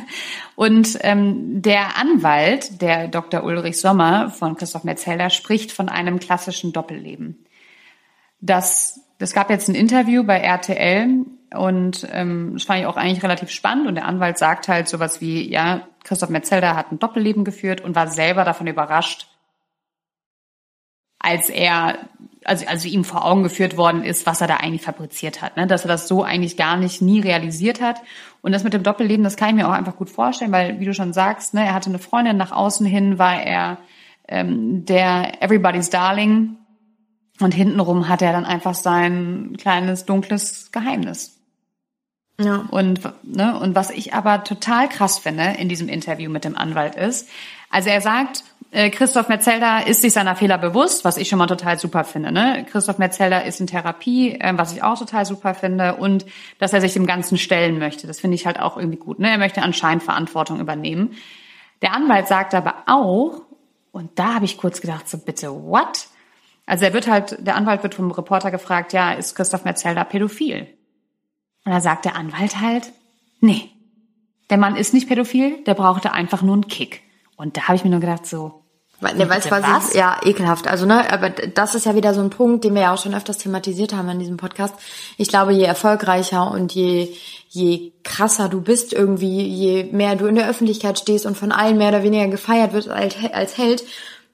[0.54, 3.42] Und ähm, der Anwalt, der Dr.
[3.42, 7.44] Ulrich Sommer von Christoph Metzelder, spricht von einem klassischen Doppelleben.
[8.40, 13.22] Das es gab jetzt ein Interview bei RTL und ähm, das fand ich auch eigentlich
[13.22, 13.86] relativ spannend.
[13.86, 17.94] Und der Anwalt sagt halt sowas wie, ja, Christoph Metzelder hat ein Doppelleben geführt und
[17.94, 19.28] war selber davon überrascht,
[21.18, 21.98] als er,
[22.44, 25.68] also, also ihm vor Augen geführt worden ist, was er da eigentlich fabriziert hat, ne?
[25.68, 28.00] dass er das so eigentlich gar nicht nie realisiert hat.
[28.40, 30.84] Und das mit dem Doppelleben, das kann ich mir auch einfach gut vorstellen, weil, wie
[30.84, 33.78] du schon sagst, ne, er hatte eine Freundin, nach außen hin war er
[34.26, 36.56] ähm, der Everybody's Darling
[37.40, 41.38] und hintenrum hat er dann einfach sein kleines dunkles Geheimnis.
[42.40, 42.66] Ja.
[42.70, 46.94] Und, ne, und was ich aber total krass finde in diesem Interview mit dem Anwalt
[46.96, 47.28] ist,
[47.70, 51.46] also er sagt, äh, Christoph Metzelder ist sich seiner Fehler bewusst, was ich schon mal
[51.46, 52.32] total super finde.
[52.32, 52.66] Ne?
[52.70, 56.24] Christoph Metzelder ist in Therapie, äh, was ich auch total super finde, und
[56.58, 58.06] dass er sich dem Ganzen stellen möchte.
[58.06, 59.18] Das finde ich halt auch irgendwie gut.
[59.18, 59.30] Ne?
[59.30, 61.14] Er möchte anscheinend Verantwortung übernehmen.
[61.82, 63.42] Der Anwalt sagt aber auch,
[63.92, 66.06] und da habe ich kurz gedacht, so bitte, what?
[66.66, 70.68] Also er wird halt, der Anwalt wird vom Reporter gefragt, ja, ist Christoph Metzelder pädophil?
[71.64, 72.92] Und da sagt der Anwalt halt,
[73.40, 73.70] nee,
[74.50, 77.02] der Mann ist nicht pädophil, der brauchte einfach nur einen Kick.
[77.36, 78.62] Und da habe ich mir nur gedacht, so,
[79.02, 79.94] Ne, weißt was, was?
[79.94, 80.68] Ja, ekelhaft.
[80.68, 83.14] Also, ne, aber das ist ja wieder so ein Punkt, den wir ja auch schon
[83.14, 84.74] öfters thematisiert haben in diesem Podcast.
[85.18, 87.08] Ich glaube, je erfolgreicher und je,
[87.48, 91.78] je krasser du bist irgendwie, je mehr du in der Öffentlichkeit stehst und von allen
[91.78, 93.82] mehr oder weniger gefeiert wirst als, als Held,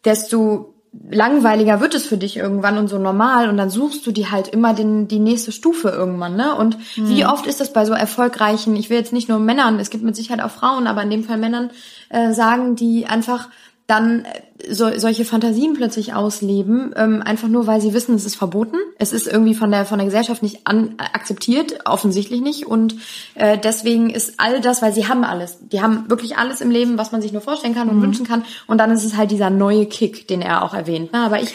[0.05, 0.75] desto
[1.11, 4.49] langweiliger wird es für dich irgendwann und so normal und dann suchst du dir halt
[4.49, 6.55] immer den, die nächste Stufe irgendwann, ne?
[6.55, 7.09] Und mhm.
[7.09, 10.05] wie oft ist das bei so erfolgreichen, ich will jetzt nicht nur Männern, es gibt
[10.05, 11.71] mit Sicherheit auch Frauen, aber in dem Fall Männern,
[12.09, 13.49] äh, sagen, die einfach
[13.89, 18.37] dann äh, so, solche Fantasien plötzlich ausleben, ähm, einfach nur, weil sie wissen, es ist
[18.37, 18.77] verboten.
[18.99, 22.67] Es ist irgendwie von der von der Gesellschaft nicht an, akzeptiert, offensichtlich nicht.
[22.67, 22.97] Und
[23.35, 25.59] äh, deswegen ist all das, weil sie haben alles.
[25.73, 28.03] Die haben wirklich alles im Leben, was man sich nur vorstellen kann und mhm.
[28.03, 28.45] wünschen kann.
[28.67, 31.11] Und dann ist es halt dieser neue Kick, den er auch erwähnt.
[31.13, 31.55] Na, aber ich,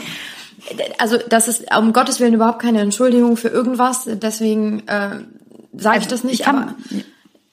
[0.98, 4.06] also das ist um Gottes Willen überhaupt keine Entschuldigung für irgendwas.
[4.08, 5.20] Deswegen äh,
[5.78, 6.40] sage ich also, das nicht.
[6.40, 6.76] Ich kann, aber,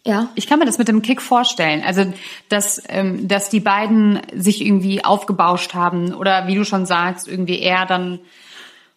[0.06, 0.28] ja.
[0.34, 1.82] Ich kann mir das mit dem Kick vorstellen.
[1.84, 2.12] Also,
[2.48, 7.60] dass, ähm, dass die beiden sich irgendwie aufgebauscht haben oder wie du schon sagst, irgendwie
[7.60, 8.18] er dann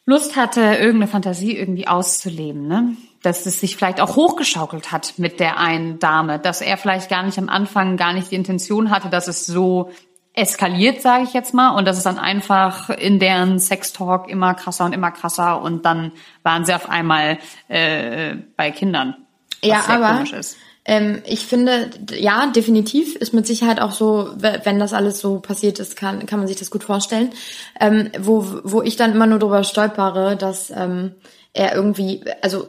[0.05, 2.95] Lust hatte, irgendeine Fantasie irgendwie auszuleben, ne?
[3.21, 7.23] Dass es sich vielleicht auch hochgeschaukelt hat mit der einen Dame, dass er vielleicht gar
[7.23, 9.91] nicht am Anfang gar nicht die Intention hatte, dass es so
[10.33, 14.85] eskaliert, sage ich jetzt mal, und dass es dann einfach in deren Sextalk immer krasser
[14.85, 16.11] und immer krasser und dann
[16.41, 17.37] waren sie auf einmal
[17.67, 19.15] äh, bei Kindern.
[19.63, 20.57] Ja, sehr aber komisch ist.
[20.85, 25.79] Ähm, ich finde, ja, definitiv ist mit Sicherheit auch so, wenn das alles so passiert
[25.79, 27.31] ist, kann, kann man sich das gut vorstellen.
[27.79, 31.11] Ähm, wo, wo ich dann immer nur drüber stolpere, dass ähm,
[31.53, 32.67] er irgendwie, also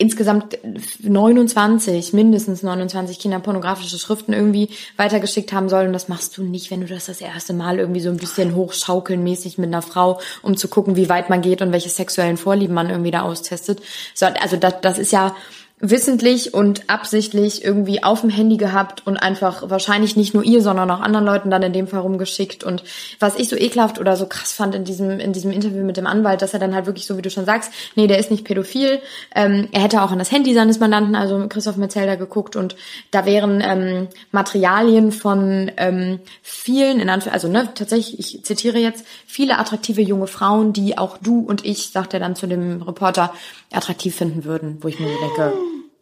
[0.00, 0.56] insgesamt
[1.02, 5.86] 29, mindestens 29 Kinder pornografische Schriften irgendwie weitergeschickt haben soll.
[5.86, 8.54] Und das machst du nicht, wenn du das das erste Mal irgendwie so ein bisschen
[8.54, 12.36] hochschaukeln mäßig mit einer Frau, um zu gucken, wie weit man geht und welche sexuellen
[12.36, 13.80] Vorlieben man irgendwie da austestet.
[14.14, 15.34] So, also das, das ist ja
[15.80, 20.90] wissentlich und absichtlich irgendwie auf dem Handy gehabt und einfach wahrscheinlich nicht nur ihr, sondern
[20.90, 22.64] auch anderen Leuten dann in dem Fall rumgeschickt.
[22.64, 22.82] Und
[23.20, 26.06] was ich so ekelhaft oder so krass fand in diesem, in diesem Interview mit dem
[26.06, 28.44] Anwalt, dass er dann halt wirklich so, wie du schon sagst, nee, der ist nicht
[28.44, 29.00] pädophil.
[29.34, 32.74] Ähm, er hätte auch an das Handy seines Mandanten, also Christoph Metzelder, geguckt und
[33.10, 39.04] da wären ähm, Materialien von ähm, vielen, in Anführungszeichen, also ne, tatsächlich, ich zitiere jetzt,
[39.26, 43.32] viele attraktive junge Frauen, die auch du und ich, sagt er dann zu dem Reporter,
[43.72, 45.52] attraktiv finden würden, wo ich mir so denke,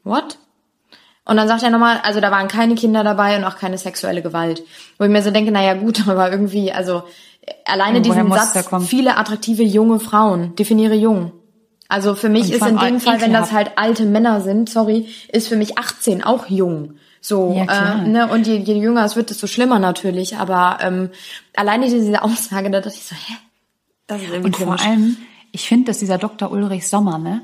[0.04, 0.38] what?
[1.24, 4.22] Und dann sagt er nochmal, also da waren keine Kinder dabei und auch keine sexuelle
[4.22, 4.62] Gewalt.
[4.98, 7.02] Wo ich mir so denke, naja gut, aber irgendwie, also
[7.64, 11.32] alleine diesen Satz, viele attraktive junge Frauen, definiere jung.
[11.88, 15.48] Also für mich ist in dem Fall, wenn das halt alte Männer sind, sorry, ist
[15.48, 16.94] für mich 18 auch jung.
[17.20, 20.36] So, ja, äh, ne, und je, je jünger es wird, desto schlimmer natürlich.
[20.36, 21.10] Aber ähm,
[21.56, 23.34] alleine diese Aussage, da dachte ich so, hä?
[24.06, 25.16] Das ist irgendwie Und vor allem,
[25.50, 26.50] ich finde, dass dieser Dr.
[26.50, 27.42] Ulrich Sommer, ne,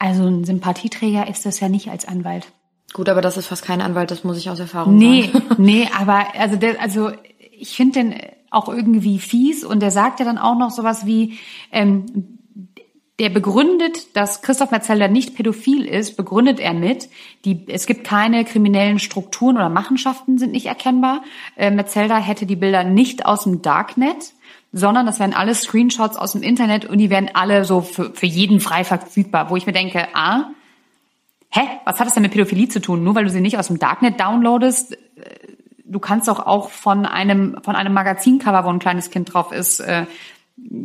[0.00, 2.48] also ein Sympathieträger ist das ja nicht als Anwalt.
[2.92, 5.44] Gut, aber das ist fast kein Anwalt, das muss ich aus Erfahrung nee, sagen.
[5.58, 7.12] Nee, nee, aber also der, also
[7.52, 8.14] ich finde den
[8.50, 11.38] auch irgendwie fies und der sagt ja dann auch noch sowas wie,
[11.70, 12.38] ähm,
[13.20, 17.10] der begründet, dass Christoph Metzelder nicht pädophil ist, begründet er mit,
[17.44, 21.22] die, es gibt keine kriminellen Strukturen oder Machenschaften sind nicht erkennbar.
[21.56, 24.32] Äh, Metzelder hätte die Bilder nicht aus dem Darknet
[24.72, 28.26] sondern das werden alle Screenshots aus dem Internet und die werden alle so für, für
[28.26, 30.50] jeden frei verfügbar, wo ich mir denke, ah,
[31.50, 33.02] hä, was hat das denn mit Pädophilie zu tun?
[33.02, 34.96] Nur weil du sie nicht aus dem Darknet downloadest, äh,
[35.84, 39.80] du kannst doch auch von einem, von einem Magazincover, wo ein kleines Kind drauf ist,
[39.80, 40.06] äh,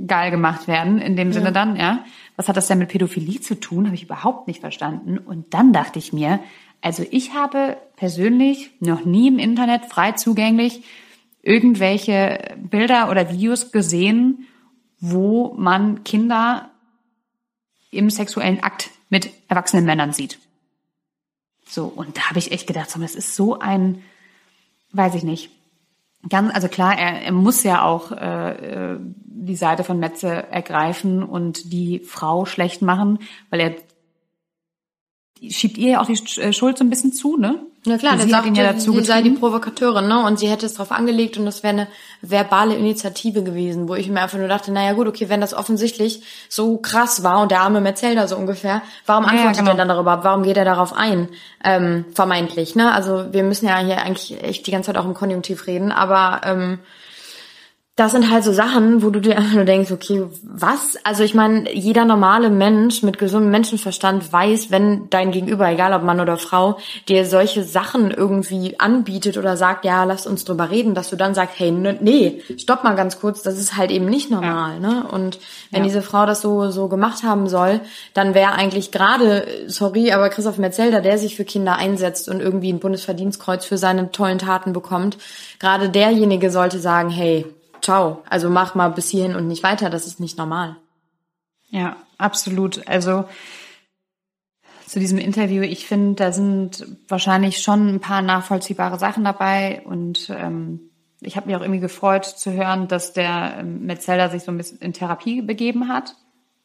[0.07, 1.33] geil gemacht werden, in dem ja.
[1.33, 2.03] Sinne dann, ja.
[2.37, 3.85] Was hat das denn mit Pädophilie zu tun?
[3.85, 5.17] Habe ich überhaupt nicht verstanden.
[5.17, 6.39] Und dann dachte ich mir,
[6.81, 10.83] also ich habe persönlich noch nie im Internet frei zugänglich
[11.45, 14.47] irgendwelche Bilder oder Videos gesehen,
[14.99, 16.71] wo man Kinder
[17.91, 20.39] im sexuellen Akt mit erwachsenen Männern sieht.
[21.67, 24.03] So, und da habe ich echt gedacht, das ist so ein,
[24.91, 25.51] weiß ich nicht.
[26.27, 28.99] Ganz, also klar, er, er muss ja auch äh, äh
[29.37, 33.19] die Seite von Metze ergreifen und die Frau schlecht machen,
[33.51, 33.75] weil er
[35.49, 37.59] schiebt ihr ja auch die äh, Schuld so ein bisschen zu, ne?
[37.85, 40.25] Ja klar, der sagt, ja dazu sie sei die Provokateurin, ne?
[40.25, 41.87] Und sie hätte es darauf angelegt und das wäre eine
[42.21, 46.23] verbale Initiative gewesen, wo ich mir einfach nur dachte, naja gut, okay, wenn das offensichtlich
[46.49, 49.71] so krass war und der arme Metzelder so ungefähr, warum antwortet ja, genau.
[49.71, 50.23] er dann darüber?
[50.23, 51.29] Warum geht er darauf ein?
[51.63, 52.91] Ähm, vermeintlich, ne?
[52.91, 56.41] Also wir müssen ja hier eigentlich echt die ganze Zeit auch im Konjunktiv reden, aber
[56.43, 56.79] ähm,
[57.97, 60.97] das sind halt so Sachen, wo du dir einfach nur denkst, okay, was?
[61.05, 66.03] Also ich meine, jeder normale Mensch mit gesundem Menschenverstand weiß, wenn dein Gegenüber, egal ob
[66.03, 66.77] Mann oder Frau,
[67.07, 71.33] dir solche Sachen irgendwie anbietet oder sagt, ja, lass uns drüber reden, dass du dann
[71.35, 74.79] sagst, hey, nee, stopp mal ganz kurz, das ist halt eben nicht normal, ja.
[74.79, 75.07] ne?
[75.09, 75.39] Und
[75.71, 75.87] wenn ja.
[75.87, 77.79] diese Frau das so so gemacht haben soll,
[78.13, 82.73] dann wäre eigentlich gerade, sorry, aber Christoph Metzelder, der sich für Kinder einsetzt und irgendwie
[82.73, 85.17] ein Bundesverdienstkreuz für seine tollen Taten bekommt,
[85.59, 87.45] gerade derjenige sollte sagen, hey,
[87.85, 88.23] ciao.
[88.29, 90.75] Also mach mal bis hierhin und nicht weiter, das ist nicht normal.
[91.69, 92.87] Ja, absolut.
[92.87, 93.25] Also
[94.87, 100.29] zu diesem Interview, ich finde, da sind wahrscheinlich schon ein paar nachvollziehbare Sachen dabei und
[100.29, 100.89] ähm,
[101.21, 104.57] ich habe mich auch irgendwie gefreut zu hören, dass der ähm, Metzelder sich so ein
[104.57, 106.15] bisschen in Therapie begeben hat.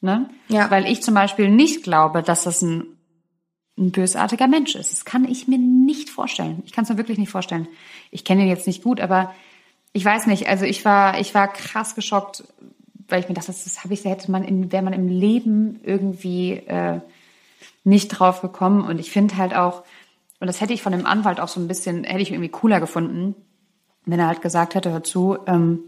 [0.00, 0.30] Ne?
[0.48, 0.70] Ja.
[0.70, 2.84] Weil ich zum Beispiel nicht glaube, dass das ein,
[3.78, 4.92] ein bösartiger Mensch ist.
[4.92, 6.62] Das kann ich mir nicht vorstellen.
[6.64, 7.68] Ich kann es mir wirklich nicht vorstellen.
[8.10, 9.34] Ich kenne ihn jetzt nicht gut, aber
[9.92, 12.44] ich weiß nicht, also ich war, ich war krass geschockt,
[13.08, 15.80] weil ich mir dachte, das, das habe ich, hätte man im, wäre man im Leben
[15.82, 17.00] irgendwie äh,
[17.84, 18.84] nicht drauf gekommen.
[18.84, 19.82] Und ich finde halt auch,
[20.38, 22.80] und das hätte ich von dem Anwalt auch so ein bisschen, hätte ich irgendwie cooler
[22.80, 23.34] gefunden,
[24.06, 25.80] wenn er halt gesagt hätte, hör zu, ähm,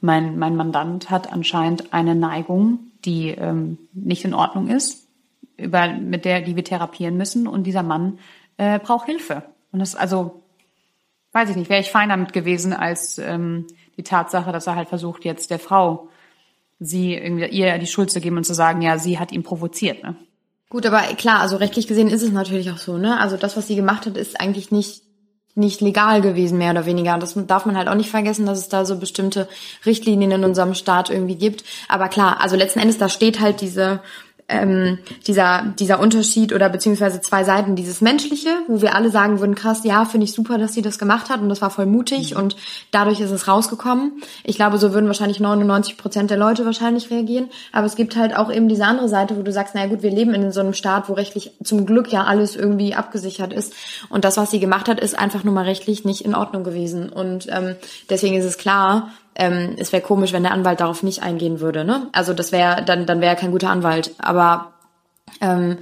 [0.00, 5.08] mein, mein Mandant hat anscheinend eine Neigung, die ähm, nicht in Ordnung ist,
[5.56, 7.48] über, mit der, die wir therapieren müssen.
[7.48, 8.18] Und dieser Mann
[8.58, 9.42] äh, braucht Hilfe.
[9.72, 10.42] Und das, also,
[11.32, 14.88] weiß ich nicht, wäre ich fein damit gewesen als ähm, die Tatsache, dass er halt
[14.88, 16.08] versucht, jetzt der Frau
[16.80, 20.02] sie irgendwie ihr die Schuld zu geben und zu sagen, ja, sie hat ihn provoziert.
[20.02, 20.16] Ne?
[20.70, 23.18] Gut, aber klar, also rechtlich gesehen ist es natürlich auch so, ne?
[23.18, 25.02] Also das, was sie gemacht hat, ist eigentlich nicht
[25.58, 27.14] nicht legal gewesen, mehr oder weniger.
[27.14, 29.48] Und das darf man halt auch nicht vergessen, dass es da so bestimmte
[29.84, 31.64] Richtlinien in unserem Staat irgendwie gibt.
[31.88, 34.00] Aber klar, also letzten Endes, da steht halt diese
[34.48, 39.54] ähm, dieser, dieser Unterschied oder beziehungsweise zwei Seiten, dieses Menschliche, wo wir alle sagen würden,
[39.54, 42.32] krass, ja, finde ich super, dass sie das gemacht hat und das war voll mutig
[42.32, 42.40] mhm.
[42.40, 42.56] und
[42.90, 44.22] dadurch ist es rausgekommen.
[44.44, 47.50] Ich glaube, so würden wahrscheinlich 99 Prozent der Leute wahrscheinlich reagieren.
[47.72, 50.10] Aber es gibt halt auch eben diese andere Seite, wo du sagst, naja gut, wir
[50.10, 53.74] leben in so einem Staat, wo rechtlich zum Glück ja alles irgendwie abgesichert ist.
[54.08, 57.10] Und das, was sie gemacht hat, ist einfach nur mal rechtlich nicht in Ordnung gewesen.
[57.10, 57.76] Und ähm,
[58.08, 61.84] deswegen ist es klar, ähm, es wäre komisch, wenn der Anwalt darauf nicht eingehen würde.
[61.84, 62.08] Ne?
[62.12, 64.14] Also das wäre dann dann wäre er kein guter Anwalt.
[64.18, 64.72] Aber
[65.40, 65.78] ähm,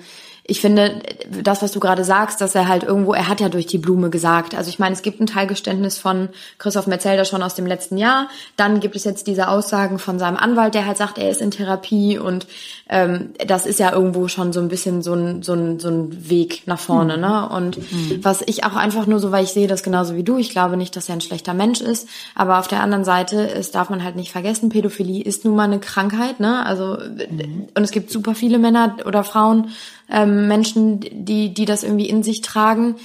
[0.49, 1.01] ich finde,
[1.43, 4.11] das, was du gerade sagst, dass er halt irgendwo, er hat ja durch die Blume
[4.11, 4.55] gesagt.
[4.55, 6.29] Also ich meine, es gibt ein Teilgeständnis von
[6.59, 8.29] Christoph Metzelder schon aus dem letzten Jahr.
[8.57, 11.51] Dann gibt es jetzt diese Aussagen von seinem Anwalt, der halt sagt, er ist in
[11.51, 12.47] Therapie und
[12.89, 16.31] ähm, das ist ja irgendwo schon so ein bisschen so ein, so ein, so ein
[16.31, 17.17] Weg nach vorne.
[17.17, 17.23] Mhm.
[17.23, 17.49] Ne?
[17.49, 18.21] Und mhm.
[18.23, 20.77] was ich auch einfach nur so, weil ich sehe das genauso wie du, ich glaube
[20.77, 24.05] nicht, dass er ein schlechter Mensch ist, aber auf der anderen Seite, es darf man
[24.05, 26.39] halt nicht vergessen, Pädophilie ist nun mal eine Krankheit.
[26.39, 26.65] Ne?
[26.65, 27.67] Also mhm.
[27.75, 29.71] und es gibt super viele Männer oder Frauen,
[30.11, 32.97] ähm, Menschen, die, die das irgendwie in sich tragen.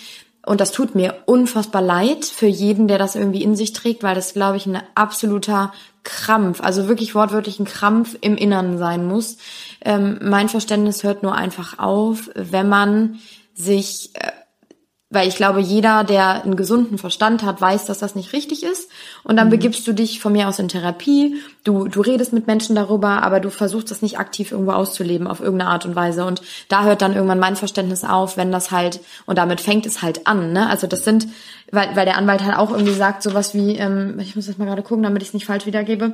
[0.46, 4.16] Und das tut mir unfassbar leid für jeden, der das irgendwie in sich trägt, weil
[4.16, 5.72] das, glaube ich, ein absoluter
[6.04, 9.38] Krampf, also wirklich wortwörtlich ein Krampf im Innern sein muss.
[9.86, 13.20] Ähm, mein Verständnis hört nur einfach auf, wenn man
[13.54, 14.31] sich äh,
[15.12, 18.90] weil ich glaube, jeder, der einen gesunden Verstand hat, weiß, dass das nicht richtig ist.
[19.24, 19.52] Und dann mhm.
[19.52, 21.36] begibst du dich von mir aus in Therapie.
[21.66, 25.42] Du, du redest mit Menschen darüber, aber du versuchst das nicht aktiv irgendwo auszuleben auf
[25.42, 26.26] irgendeine Art und Weise.
[26.26, 30.02] Und da hört dann irgendwann mein Verständnis auf, wenn das halt, und damit fängt es
[30.02, 30.70] halt an, ne?
[30.70, 31.28] Also das sind,
[31.72, 34.66] weil, weil der Anwalt halt auch irgendwie sagt, sowas wie, ähm, ich muss das mal
[34.66, 36.14] gerade gucken, damit ich es nicht falsch wiedergebe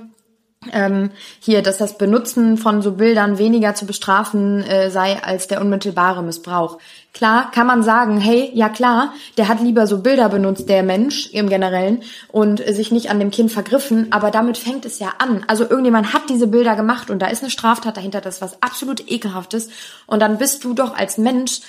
[0.73, 5.61] ähm, hier, dass das Benutzen von so Bildern weniger zu bestrafen äh, sei als der
[5.61, 6.77] unmittelbare Missbrauch.
[7.13, 11.31] Klar, kann man sagen, hey, ja klar, der hat lieber so Bilder benutzt, der Mensch
[11.33, 15.13] im Generellen, und äh, sich nicht an dem Kind vergriffen, aber damit fängt es ja
[15.17, 15.43] an.
[15.47, 18.61] Also irgendjemand hat diese Bilder gemacht und da ist eine Straftat dahinter, das ist was
[18.61, 19.69] absolut ekelhaftes.
[20.05, 21.61] Und dann bist du doch als Mensch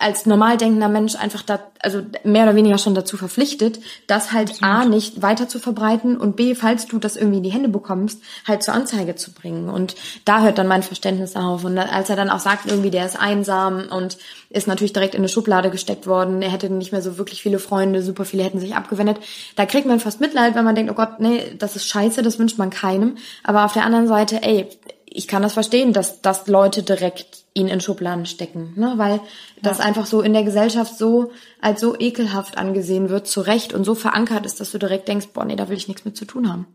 [0.00, 4.50] als normal denkender Mensch einfach da, also mehr oder weniger schon dazu verpflichtet, das halt
[4.50, 4.74] Absolut.
[4.74, 8.22] A nicht weiter zu verbreiten und B, falls du das irgendwie in die Hände bekommst,
[8.48, 9.68] halt zur Anzeige zu bringen.
[9.68, 11.64] Und da hört dann mein Verständnis auf.
[11.64, 14.16] Und als er dann auch sagt, irgendwie, der ist einsam und
[14.48, 17.58] ist natürlich direkt in eine Schublade gesteckt worden, er hätte nicht mehr so wirklich viele
[17.58, 19.18] Freunde, super viele hätten sich abgewendet,
[19.54, 22.38] da kriegt man fast Mitleid, wenn man denkt, oh Gott, nee, das ist scheiße, das
[22.38, 23.18] wünscht man keinem.
[23.44, 24.66] Aber auf der anderen Seite, ey,
[25.04, 28.94] ich kann das verstehen, dass, dass Leute direkt ihn in Schubladen stecken, ne?
[28.96, 29.20] weil ja.
[29.62, 33.84] das einfach so in der Gesellschaft so als so ekelhaft angesehen wird, zu Recht und
[33.84, 36.24] so verankert ist, dass du direkt denkst, boah, nee, da will ich nichts mit zu
[36.24, 36.66] tun haben.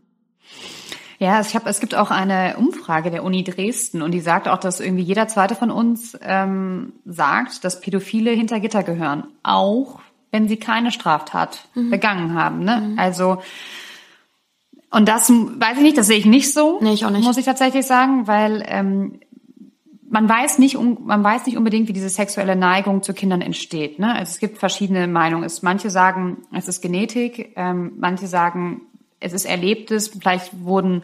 [1.18, 4.58] Ja, ich hab, es gibt auch eine Umfrage der Uni Dresden und die sagt auch,
[4.58, 10.46] dass irgendwie jeder zweite von uns ähm, sagt, dass Pädophile hinter Gitter gehören, auch wenn
[10.46, 11.90] sie keine Straftat mhm.
[11.90, 12.64] begangen haben.
[12.64, 12.76] Ne?
[12.76, 12.98] Mhm.
[12.98, 13.38] Also
[14.90, 16.78] und das weiß ich nicht, das sehe ich nicht so.
[16.80, 17.24] Nee, ich auch nicht.
[17.24, 19.20] Muss ich tatsächlich sagen, weil ähm,
[20.16, 23.98] man weiß nicht, man weiß nicht unbedingt, wie diese sexuelle Neigung zu Kindern entsteht.
[23.98, 24.14] Ne?
[24.14, 25.44] Also es gibt verschiedene Meinungen.
[25.44, 28.80] Es, manche sagen, es ist Genetik, ähm, manche sagen,
[29.20, 30.08] es ist Erlebtes.
[30.08, 31.02] Vielleicht wurden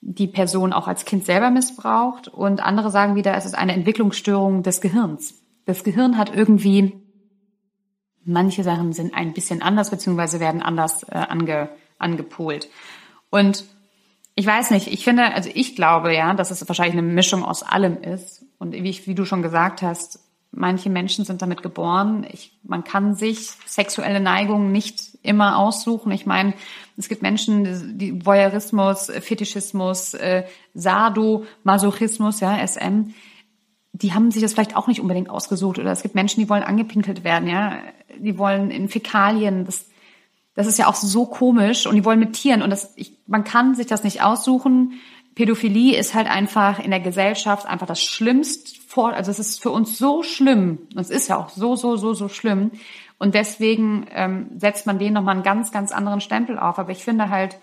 [0.00, 4.62] die Person auch als Kind selber missbraucht und andere sagen wieder, es ist eine Entwicklungsstörung
[4.62, 5.42] des Gehirns.
[5.64, 6.92] Das Gehirn hat irgendwie
[8.24, 12.68] manche Sachen sind ein bisschen anders beziehungsweise werden anders äh, ange, angepolt.
[13.28, 13.64] Und
[14.40, 17.62] ich weiß nicht, ich finde, also ich glaube ja, dass es wahrscheinlich eine Mischung aus
[17.62, 18.42] allem ist.
[18.58, 20.18] Und wie, ich, wie du schon gesagt hast,
[20.50, 22.26] manche Menschen sind damit geboren.
[22.32, 26.10] Ich, man kann sich sexuelle Neigungen nicht immer aussuchen.
[26.12, 26.54] Ich meine,
[26.96, 33.12] es gibt Menschen, die Voyeurismus, Fetischismus, äh, Sado, Masochismus, ja, SM,
[33.92, 35.78] die haben sich das vielleicht auch nicht unbedingt ausgesucht.
[35.78, 37.76] Oder es gibt Menschen, die wollen angepinkelt werden, ja,
[38.18, 39.66] die wollen in Fäkalien.
[39.66, 39.89] Das,
[40.54, 43.44] das ist ja auch so komisch und die wollen mit Tieren und das, ich, man
[43.44, 45.00] kann sich das nicht aussuchen.
[45.34, 49.70] Pädophilie ist halt einfach in der Gesellschaft einfach das Schlimmste vor, also es ist für
[49.70, 50.88] uns so schlimm.
[50.94, 52.72] Und es ist ja auch so, so, so, so schlimm.
[53.18, 56.78] Und deswegen ähm, setzt man denen nochmal einen ganz, ganz anderen Stempel auf.
[56.78, 57.58] Aber ich finde halt,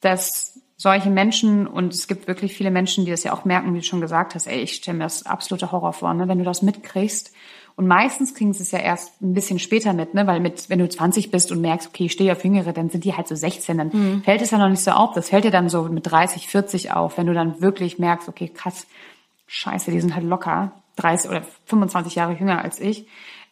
[0.00, 3.80] dass solche Menschen, und es gibt wirklich viele Menschen, die das ja auch merken, wie
[3.80, 6.28] du schon gesagt hast, ey, ich stelle mir das absolute Horror vor, ne?
[6.28, 7.32] wenn du das mitkriegst
[7.76, 10.26] und meistens kriegen sie es ja erst ein bisschen später mit, ne?
[10.26, 13.04] weil mit, wenn du 20 bist und merkst, okay, ich stehe auf Jüngere, dann sind
[13.04, 14.22] die halt so 16, dann mhm.
[14.22, 15.12] fällt es ja noch nicht so auf.
[15.12, 18.48] Das fällt dir dann so mit 30, 40 auf, wenn du dann wirklich merkst, okay,
[18.48, 18.86] krass,
[19.46, 23.06] scheiße, die sind halt locker 30 oder 25 Jahre jünger als ich.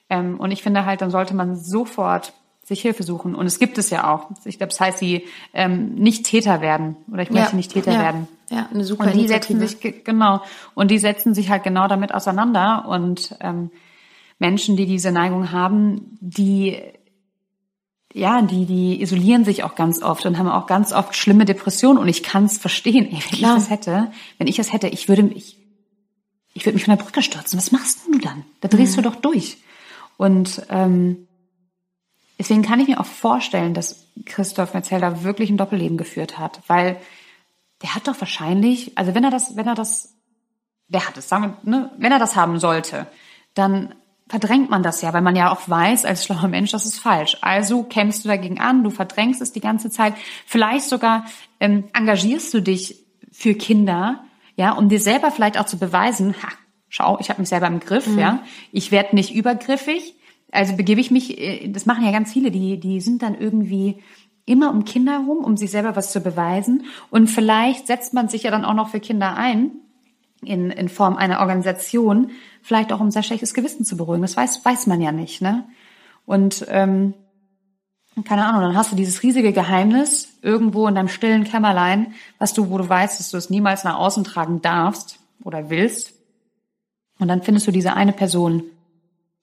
[0.08, 2.32] Ähm, und ich finde halt, dann sollte man sofort
[2.62, 3.34] sich Hilfe suchen.
[3.34, 4.30] Und es gibt es ja auch.
[4.46, 7.92] Ich glaube, das heißt, sie ähm, nicht Täter werden oder ich möchte ja, nicht Täter
[7.92, 8.28] ja, werden.
[8.48, 10.40] Ja, eine super und die setzen sich genau
[10.74, 13.70] und die setzen sich halt genau damit auseinander und ähm,
[14.44, 16.78] Menschen, die diese Neigung haben, die
[18.12, 21.98] ja, die, die isolieren sich auch ganz oft und haben auch ganz oft schlimme Depressionen
[21.98, 23.06] und ich kann es verstehen.
[23.06, 23.56] Ey, wenn Klar.
[23.56, 25.58] ich das hätte, wenn ich das hätte, ich würde mich,
[26.52, 27.58] ich würde mich von der Brücke stürzen.
[27.58, 28.44] Was machst du dann?
[28.60, 29.02] Da drehst mhm.
[29.02, 29.56] du doch durch.
[30.18, 31.26] Und ähm,
[32.38, 36.98] deswegen kann ich mir auch vorstellen, dass Christoph Metzelder wirklich ein Doppelleben geführt hat, weil
[37.82, 40.14] der hat doch wahrscheinlich, also wenn er das, wenn er das,
[40.88, 43.08] der hat es, sagen wir, ne, wenn er das haben sollte,
[43.54, 43.94] dann
[44.28, 47.36] verdrängt man das ja, weil man ja auch weiß als schlauer Mensch, das ist falsch.
[47.42, 50.14] Also kämpfst du dagegen an, du verdrängst es die ganze Zeit.
[50.46, 51.26] Vielleicht sogar
[51.60, 54.24] ähm, engagierst du dich für Kinder,
[54.56, 56.48] ja, um dir selber vielleicht auch zu beweisen, ha,
[56.88, 58.18] schau, ich habe mich selber im Griff, mhm.
[58.18, 60.14] ja, ich werde nicht übergriffig.
[60.52, 64.02] Also begebe ich mich, äh, das machen ja ganz viele, die, die sind dann irgendwie
[64.46, 66.84] immer um Kinder rum, um sich selber was zu beweisen.
[67.10, 69.72] Und vielleicht setzt man sich ja dann auch noch für Kinder ein,
[70.42, 72.30] in, in Form einer Organisation,
[72.64, 74.22] vielleicht auch um sein schlechtes Gewissen zu beruhigen.
[74.22, 75.64] Das weiß, weiß man ja nicht, ne?
[76.26, 77.12] Und ähm,
[78.24, 82.70] keine Ahnung, dann hast du dieses riesige Geheimnis irgendwo in deinem stillen Kämmerlein, was du,
[82.70, 86.14] wo du weißt, dass du es niemals nach außen tragen darfst oder willst.
[87.18, 88.62] Und dann findest du diese eine Person,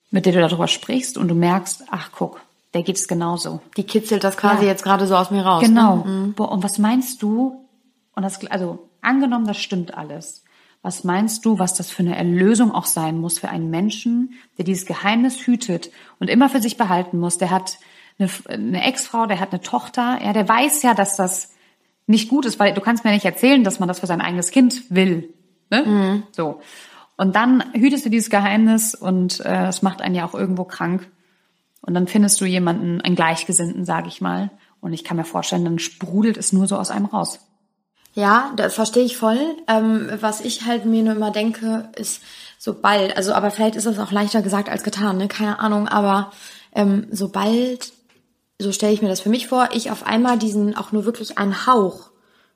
[0.09, 2.41] mit der du darüber sprichst und du merkst, ach guck,
[2.74, 3.61] der geht es genauso.
[3.78, 4.72] Die kitzelt das quasi ja.
[4.72, 5.61] jetzt gerade so aus mir raus.
[5.61, 5.97] Genau.
[5.97, 6.05] Ne?
[6.05, 6.34] Mhm.
[6.34, 7.67] Boah, und was meinst du?
[8.15, 10.43] Und das, also angenommen, das stimmt alles.
[10.82, 14.65] Was meinst du, was das für eine Erlösung auch sein muss für einen Menschen, der
[14.65, 17.38] dieses Geheimnis hütet und immer für sich behalten muss?
[17.38, 17.77] Der hat
[18.17, 21.53] eine, eine Ex-Frau, der hat eine Tochter, ja, der weiß ja, dass das
[22.07, 24.49] nicht gut ist, weil du kannst mir nicht erzählen, dass man das für sein eigenes
[24.51, 25.34] Kind will.
[25.69, 25.84] Ne?
[25.84, 26.23] Mhm.
[26.32, 26.61] So.
[27.15, 31.09] Und dann hütest du dieses Geheimnis und äh, es macht einen ja auch irgendwo krank.
[31.82, 34.49] Und dann findest du jemanden, einen Gleichgesinnten, sage ich mal.
[34.82, 37.39] Und ich kann mir vorstellen, dann sprudelt es nur so aus einem raus.
[38.14, 39.39] Ja, das verstehe ich voll.
[39.68, 42.22] Ähm, was ich halt mir nur immer denke, ist
[42.57, 45.28] sobald, also aber vielleicht ist das auch leichter gesagt als getan, ne?
[45.28, 46.32] Keine Ahnung, aber
[46.76, 47.93] ähm, sobald,
[48.59, 51.38] so stelle ich mir das für mich vor, ich auf einmal diesen auch nur wirklich
[51.38, 52.11] einen Hauch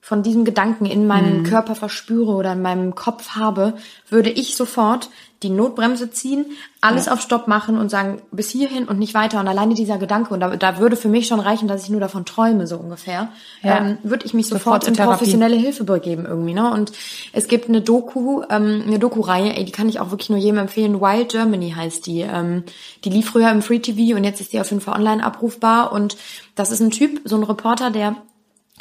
[0.05, 1.43] von diesem Gedanken in meinem mhm.
[1.45, 3.73] Körper verspüre oder in meinem Kopf habe,
[4.07, 5.09] würde ich sofort
[5.41, 6.45] die Notbremse ziehen,
[6.79, 7.13] alles ja.
[7.13, 9.39] auf Stopp machen und sagen, bis hierhin und nicht weiter.
[9.39, 11.99] Und alleine dieser Gedanke, und da, da würde für mich schon reichen, dass ich nur
[11.99, 13.29] davon träume, so ungefähr,
[13.63, 13.79] ja.
[13.79, 16.53] ähm, würde ich mich sofort, sofort in professionelle Hilfe begeben irgendwie.
[16.53, 16.71] Ne?
[16.71, 16.91] Und
[17.33, 21.01] es gibt eine Doku, ähm, eine Doku-Reihe, die kann ich auch wirklich nur jedem empfehlen.
[21.01, 22.21] Wild Germany heißt die.
[22.21, 22.61] Ähm,
[23.03, 25.91] die lief früher im Free TV und jetzt ist die auf jeden Fall online abrufbar.
[25.91, 26.15] Und
[26.53, 28.15] das ist ein Typ, so ein Reporter, der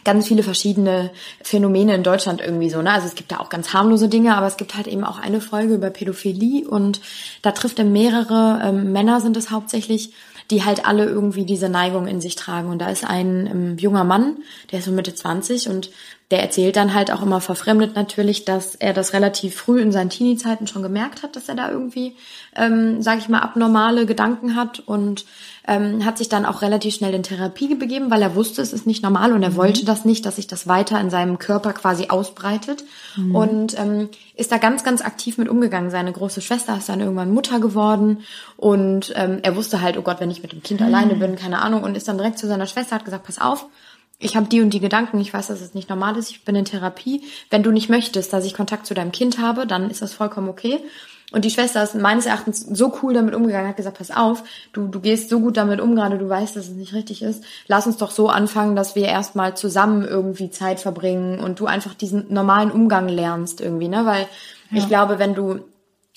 [0.05, 1.11] ganz viele verschiedene
[1.43, 2.81] Phänomene in Deutschland irgendwie so.
[2.83, 2.91] Ne?
[2.91, 5.41] Also es gibt da auch ganz harmlose Dinge, aber es gibt halt eben auch eine
[5.41, 7.01] Folge über Pädophilie und
[7.43, 10.13] da trifft er mehrere ähm, Männer sind es hauptsächlich,
[10.51, 12.69] die halt alle irgendwie diese Neigung in sich tragen.
[12.69, 14.37] Und da ist ein ähm, junger Mann,
[14.71, 15.91] der ist so Mitte 20 und
[16.35, 20.11] der erzählt dann halt auch immer verfremdet natürlich, dass er das relativ früh in seinen
[20.11, 22.17] Teenie-Zeiten schon gemerkt hat, dass er da irgendwie,
[22.57, 25.27] ähm, sage ich mal, abnormale Gedanken hat und
[25.69, 28.85] ähm, hat sich dann auch relativ schnell in Therapie begeben, weil er wusste, es ist
[28.85, 29.57] nicht normal und er mhm.
[29.57, 32.83] wollte das nicht, dass sich das weiter in seinem Körper quasi ausbreitet
[33.15, 33.37] mhm.
[33.37, 35.91] und ähm, ist da ganz, ganz aktiv mit umgegangen.
[35.91, 38.25] Seine große Schwester ist dann irgendwann Mutter geworden
[38.57, 40.87] und ähm, er wusste halt, oh Gott, wenn ich mit dem Kind mhm.
[40.87, 43.67] alleine bin, keine Ahnung, und ist dann direkt zu seiner Schwester, hat gesagt, pass auf,
[44.25, 46.57] ich habe die und die Gedanken, ich weiß, dass es nicht normal ist, ich bin
[46.57, 47.23] in Therapie.
[47.51, 50.49] Wenn du nicht möchtest, dass ich Kontakt zu deinem Kind habe, dann ist das vollkommen
[50.49, 50.81] okay.
[51.33, 54.87] Und die Schwester ist meines Erachtens so cool damit umgegangen, hat gesagt, pass auf, du,
[54.87, 57.45] du gehst so gut damit um, gerade du weißt, dass es nicht richtig ist.
[57.67, 61.93] Lass uns doch so anfangen, dass wir erstmal zusammen irgendwie Zeit verbringen und du einfach
[61.93, 64.07] diesen normalen Umgang lernst irgendwie, ne?
[64.07, 64.27] Weil
[64.71, 64.79] ja.
[64.79, 65.61] ich glaube, wenn du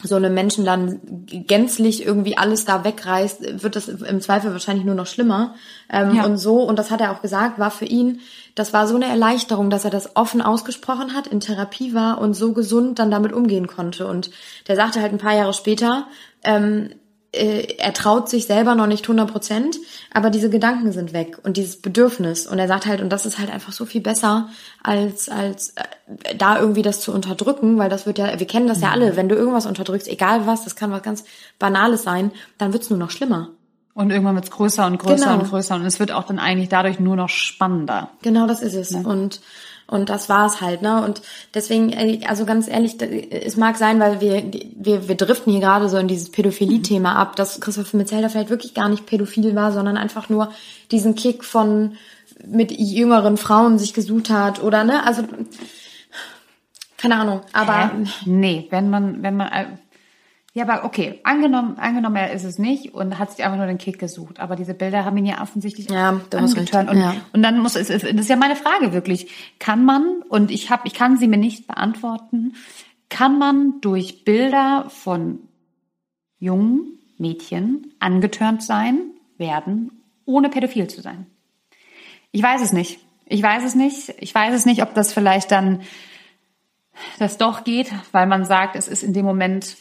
[0.04, 4.94] so einem Menschen dann gänzlich irgendwie alles da wegreißt, wird das im Zweifel wahrscheinlich nur
[4.94, 5.56] noch schlimmer.
[5.92, 6.26] Ähm, ja.
[6.26, 8.20] Und so, und das hat er auch gesagt, war für ihn,
[8.54, 12.36] das war so eine Erleichterung, dass er das offen ausgesprochen hat, in Therapie war und
[12.36, 14.06] so gesund dann damit umgehen konnte.
[14.06, 14.30] Und
[14.68, 16.06] der sagte halt ein paar Jahre später,
[16.44, 16.92] ähm,
[17.40, 19.78] äh, er traut sich selber noch nicht 100 Prozent,
[20.14, 22.48] aber diese Gedanken sind weg und dieses Bedürfnis.
[22.48, 24.50] Und er sagt halt, und das ist halt einfach so viel besser,
[24.84, 28.82] als, als äh, da irgendwie das zu unterdrücken, weil das wird ja, wir kennen das
[28.82, 31.24] ja alle, wenn du irgendwas unterdrückst, egal was, das kann was ganz
[31.60, 33.50] Banales sein, dann wird's nur noch schlimmer.
[33.94, 35.40] Und irgendwann wird's größer und größer genau.
[35.40, 38.12] und größer und es wird auch dann eigentlich dadurch nur noch spannender.
[38.22, 38.92] Genau, das ist es.
[38.92, 39.00] Ja.
[39.00, 39.42] Und
[39.88, 41.04] und das war's halt, ne?
[41.04, 41.22] Und
[41.54, 44.44] deswegen, äh, also ganz ehrlich, es mag sein, weil wir,
[44.76, 48.74] wir, wir driften hier gerade so in dieses Pädophilie-Thema ab, dass Christoph Metzelder vielleicht wirklich
[48.74, 50.52] gar nicht pädophil war, sondern einfach nur
[50.92, 51.94] diesen Kick von
[52.46, 55.06] mit jüngeren Frauen sich gesucht hat oder ne?
[55.06, 55.24] Also
[56.98, 58.10] keine Ahnung, aber Hä?
[58.26, 59.66] nee, wenn man wenn man äh,
[60.58, 63.78] ja, aber okay, angenommen, angenommen, er ist es nicht und hat sich einfach nur den
[63.78, 64.40] Kick gesucht.
[64.40, 66.90] Aber diese Bilder haben ihn ja offensichtlich ja, angeturnt.
[66.90, 67.14] Und, ja.
[67.32, 69.30] und dann muss es, das ist ja meine Frage wirklich,
[69.60, 72.56] kann man, und ich habe, ich kann sie mir nicht beantworten,
[73.08, 75.42] kann man durch Bilder von
[76.40, 78.98] jungen Mädchen angetörnt sein,
[79.38, 79.92] werden,
[80.26, 81.28] ohne pädophil zu sein?
[82.32, 83.00] Ich weiß es nicht.
[83.28, 84.16] Ich weiß es nicht.
[84.18, 85.82] Ich weiß es nicht, ob das vielleicht dann
[87.20, 89.78] das doch geht, weil man sagt, es ist in dem Moment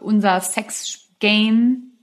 [0.00, 1.93] unser Sex-Game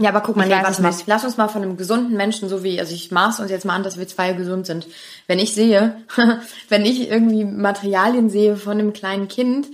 [0.00, 0.94] Ja, aber guck mal, nee, warte mal.
[1.06, 3.74] Lass uns mal von einem gesunden Menschen, so wie, also ich maß uns jetzt mal
[3.74, 4.86] an, dass wir zwei gesund sind.
[5.26, 5.94] Wenn ich sehe,
[6.70, 9.66] wenn ich irgendwie Materialien sehe von einem kleinen Kind,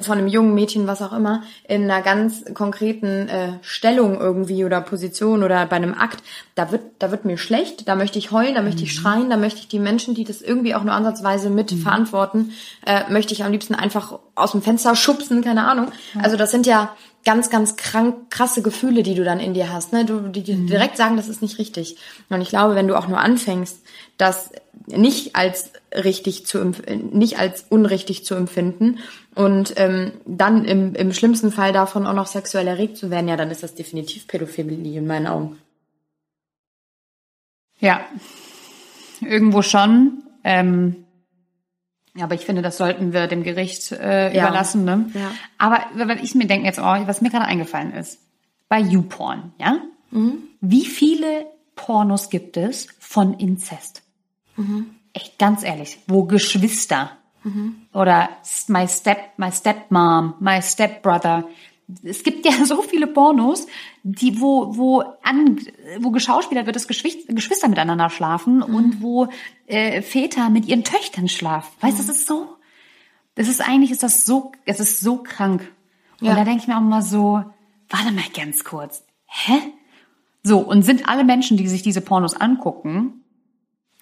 [0.00, 4.80] von einem jungen Mädchen, was auch immer, in einer ganz konkreten äh, Stellung irgendwie oder
[4.80, 6.22] Position oder bei einem Akt,
[6.54, 9.36] da wird, da wird mir schlecht, da möchte ich heulen, da möchte ich schreien, da
[9.36, 12.52] möchte ich die Menschen, die das irgendwie auch nur ansatzweise mit verantworten,
[12.86, 15.90] äh, möchte ich am liebsten einfach aus dem Fenster schubsen, keine Ahnung.
[16.22, 16.94] Also das sind ja
[17.26, 20.04] ganz, ganz krank, krasse Gefühle, die du dann in dir hast, ne?
[20.04, 21.98] Du, die dir direkt sagen, das ist nicht richtig.
[22.30, 23.82] Und ich glaube, wenn du auch nur anfängst,
[24.16, 24.52] das
[24.86, 26.72] nicht als richtig zu,
[27.12, 29.00] nicht als unrichtig zu empfinden
[29.34, 33.36] und ähm, dann im, im schlimmsten Fall davon auch noch sexuell erregt zu werden, ja,
[33.36, 35.58] dann ist das definitiv Pädophilie in meinen Augen.
[37.80, 38.00] Ja,
[39.20, 40.22] irgendwo schon.
[40.44, 41.05] Ähm,
[42.16, 44.44] ja, aber ich finde, das sollten wir dem Gericht äh, Ja.
[44.48, 44.84] überlassen.
[44.84, 45.10] Ne?
[45.14, 45.30] Ja.
[45.58, 48.18] Aber weil ich mir denke jetzt, oh, was mir gerade eingefallen ist,
[48.68, 49.78] bei YouPorn, ja?
[50.10, 50.38] Mhm.
[50.60, 54.02] Wie viele Pornos gibt es von Inzest?
[54.56, 54.90] Mhm.
[55.12, 57.10] Echt ganz ehrlich, wo Geschwister
[57.92, 58.28] oder
[58.66, 61.44] my step, my stepmom, my stepbrother.
[62.02, 63.66] Es gibt ja so viele Pornos,
[64.02, 65.60] die wo wo an
[66.00, 68.74] wo geschauspielert wird, dass Geschwister, miteinander schlafen Mhm.
[68.74, 69.28] und wo
[69.66, 71.72] äh, Väter mit ihren Töchtern schlafen.
[71.80, 72.06] Weißt du, Mhm.
[72.08, 72.48] das ist so.
[73.34, 75.70] Das ist eigentlich ist das so, es ist so krank.
[76.20, 76.34] Und Ja.
[76.34, 77.44] da denke ich mir auch mal so,
[77.90, 79.54] warte mal ganz kurz, hä?
[80.42, 83.24] So und sind alle Menschen, die sich diese Pornos angucken,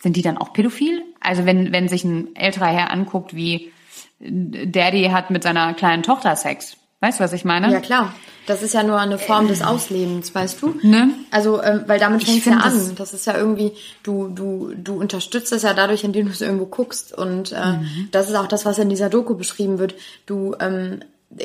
[0.01, 1.03] sind die dann auch pädophil?
[1.20, 3.72] Also wenn, wenn sich ein älterer Herr anguckt, wie
[4.20, 6.76] Daddy hat mit seiner kleinen Tochter Sex.
[7.05, 7.70] Weißt du, was ich meine?
[7.70, 8.14] Ja klar,
[8.46, 10.74] das ist ja nur eine Form des Auslebens, weißt du?
[10.82, 11.11] Ne?
[11.30, 12.72] Also, ähm, weil damit fängt ja find an.
[12.72, 16.40] das- Das, ist ja irgendwie, du, du, du unterstützt es ja dadurch, indem du es
[16.40, 17.16] irgendwo guckst.
[17.16, 18.09] Und äh, Mhm.
[18.11, 19.94] das ist auch das, was in dieser Doku beschrieben wird.
[20.26, 21.00] Du, ähm,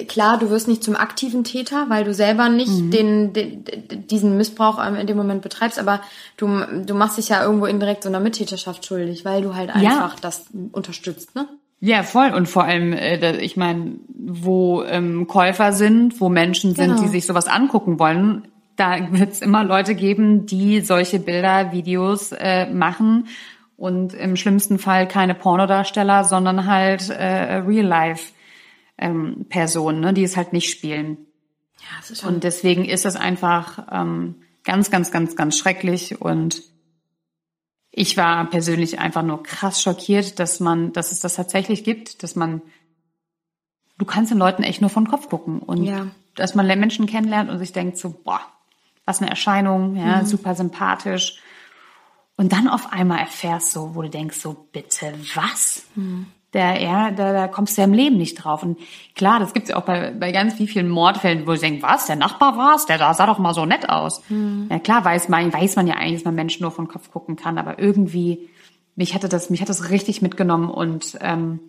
[0.08, 2.92] klar, du wirst nicht zum aktiven Täter, weil du selber nicht Mhm.
[2.92, 3.64] den, den,
[4.08, 6.00] diesen Missbrauch ähm, in dem Moment betreibst, aber
[6.38, 6.48] du,
[6.86, 9.76] du machst dich ja irgendwo indirekt so einer Mittäterschaft schuldig, weil du halt Ja.
[9.92, 11.48] einfach das unterstützt, ne?
[11.82, 12.32] Ja, voll.
[12.32, 17.02] Und vor allem, äh, ich meine, wo ähm, Käufer sind, wo Menschen sind, Genau.
[17.02, 22.32] die sich sowas angucken wollen, da wird es immer Leute geben, die solche Bilder, Videos
[22.32, 23.28] äh, machen
[23.78, 28.34] und im schlimmsten Fall keine Pornodarsteller, sondern halt äh, Real-Life
[28.98, 31.18] ähm, Personen, ne, die es halt nicht spielen.
[31.80, 32.36] Ja, das ist schon.
[32.36, 36.20] Und deswegen ist es einfach ähm, ganz, ganz, ganz, ganz schrecklich.
[36.22, 36.62] Und
[37.92, 42.36] ich war persönlich einfach nur krass schockiert, dass man, dass es das tatsächlich gibt, dass
[42.36, 42.62] man,
[43.98, 46.08] du kannst den Leuten echt nur von Kopf gucken und Ja.
[46.36, 48.42] dass man Menschen kennenlernt und sich denkt so, boah,
[49.06, 51.42] was eine Erscheinung, ja, super sympathisch.
[52.38, 55.84] Und dann auf einmal erfährst du, wo du denkst so, bitte was?
[56.54, 58.64] Der, ja, da, da kommst du ja im Leben nicht drauf.
[58.64, 58.80] Und
[59.16, 62.08] klar, das gibt's ja auch bei, bei ganz wie vielen Mordfällen, wo du denkst, was,
[62.08, 64.24] der Nachbar war's, der da sah doch mal so nett aus.
[64.70, 67.36] Ja klar, weiß man, weiß man ja eigentlich, dass man Menschen nur von Kopf gucken
[67.36, 68.50] kann, aber irgendwie,
[68.96, 71.60] mich hatte das, mich hat das richtig mitgenommen und ähm,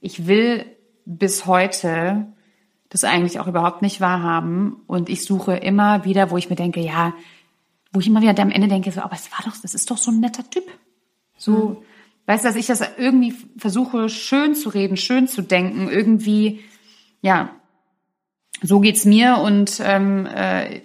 [0.00, 0.64] ich will
[1.04, 2.26] bis heute
[2.90, 4.82] das eigentlich auch überhaupt nicht wahrhaben.
[4.86, 7.14] Und ich suche immer wieder, wo ich mir denke, ja,
[7.92, 9.96] wo ich immer wieder am Ende denke, so, aber es war doch, das ist doch
[9.96, 10.64] so ein netter Typ.
[11.36, 11.82] So,
[12.30, 16.60] weißt du, dass ich das irgendwie versuche, schön zu reden, schön zu denken, irgendwie,
[17.22, 17.50] ja,
[18.62, 20.80] so geht's mir und ähm, äh,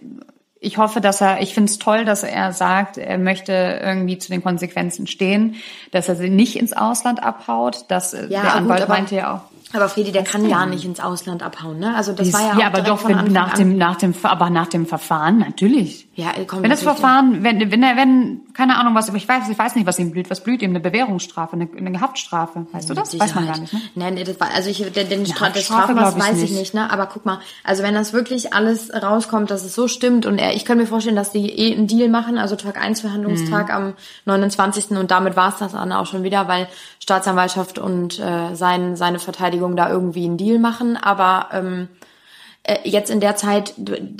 [0.60, 4.32] ich hoffe, dass er, ich finde es toll, dass er sagt, er möchte irgendwie zu
[4.32, 5.56] den Konsequenzen stehen,
[5.92, 9.16] dass er sie nicht ins Ausland abhaut, dass äh, Ja, der gut, Anwalt aber- meinte
[9.16, 9.42] ja auch,
[9.76, 11.94] Aber Friedi, der kann gar nicht ins Ausland abhauen, ne?
[11.96, 13.60] Also das war ja auch ja, aber direkt doch von wenn, nach an.
[13.60, 16.08] dem, nach dem, aber nach dem Verfahren natürlich.
[16.16, 19.50] Ja, komm, Wenn das Verfahren, wenn, wenn er, wenn, keine Ahnung was, aber ich weiß,
[19.50, 20.30] ich weiß nicht, was ihm blüht.
[20.30, 20.70] Was blüht ihm?
[20.70, 22.68] Eine Bewährungsstrafe, eine, eine Haftstrafe.
[22.72, 23.12] Weißt du das?
[23.12, 23.58] Mit Weiß man Sicherheit.
[23.58, 23.82] gar nicht, ne?
[23.96, 26.74] Nein, nee, das war, also ich, den, den Stra das Strafmaß weiß ich nicht.
[26.74, 26.90] ne?
[26.92, 30.54] Aber guck mal, also wenn das wirklich alles rauskommt, dass es so stimmt und er,
[30.56, 33.76] ich kann mir vorstellen, dass die eh einen Deal machen, also Tag 1 Verhandlungstag Mhm.
[33.76, 33.94] am
[34.26, 34.92] 29.
[34.92, 36.68] und damit war es das dann auch schon wieder, weil
[37.00, 41.88] Staatsanwaltschaft und äh, sein, seine Verteidigung da irgendwie einen Deal machen, aber ähm,
[42.68, 43.76] äh, jetzt in der Zeit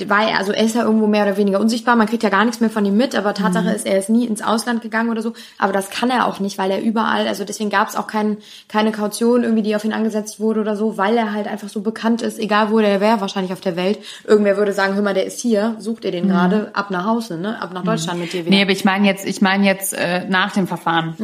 [0.06, 2.44] war er, also er ist ja irgendwo mehr oder weniger unsichtbar, man kriegt ja gar
[2.44, 5.20] nichts mehr von ihm mit, aber Tatsache ist, er ist nie ins Ausland gegangen oder
[5.20, 8.06] so, aber das kann er auch nicht, weil er überall, also deswegen gab es auch
[8.06, 8.36] kein,
[8.68, 11.80] keine Kaution irgendwie, die auf ihn angesetzt wurde oder so, weil er halt einfach so
[11.80, 15.14] bekannt ist, egal wo der wäre, wahrscheinlich auf der Welt, irgendwer würde sagen, hör mal,
[15.14, 18.32] der ist hier, sucht ihr den gerade, ab nach Hause, ne, ab nach Deutschland mit
[18.32, 18.54] dir wieder.
[18.54, 21.16] Nee, aber ich meine jetzt, ich meine jetzt äh, nach dem Verfahren.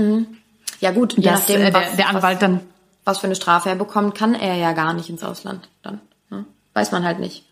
[0.80, 2.60] ja gut, je nachdem, äh, der, was, der Anwalt was, dann.
[3.04, 6.00] Was für eine Strafe er bekommt, kann er ja gar nicht ins Ausland dann.
[6.30, 6.44] Ne?
[6.74, 7.44] Weiß man halt nicht.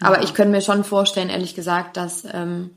[0.00, 2.70] Aber ich könnte mir schon vorstellen, ehrlich gesagt, dass, ähm,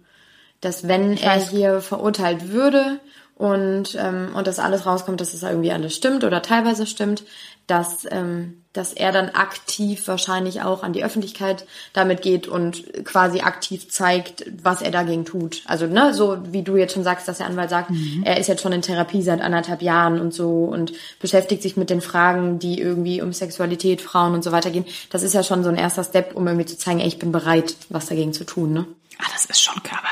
[0.62, 1.50] dass wenn er weiß.
[1.50, 3.00] hier verurteilt würde
[3.36, 7.24] und, ähm, und das alles rauskommt, dass es das irgendwie alles stimmt oder teilweise stimmt,
[7.68, 13.42] dass, ähm, dass er dann aktiv wahrscheinlich auch an die Öffentlichkeit damit geht und quasi
[13.42, 15.64] aktiv zeigt, was er dagegen tut.
[15.66, 18.24] Also, ne, so wie du jetzt schon sagst, dass der Anwalt sagt, mhm.
[18.24, 21.90] er ist jetzt schon in Therapie seit anderthalb Jahren und so und beschäftigt sich mit
[21.90, 24.86] den Fragen, die irgendwie um Sexualität, Frauen und so weiter gehen.
[25.10, 27.32] Das ist ja schon so ein erster Step, um irgendwie zu zeigen, ey, ich bin
[27.34, 28.86] bereit, was dagegen zu tun, ne?
[29.18, 29.76] Ah, das ist schon.
[29.78, 30.10] Aber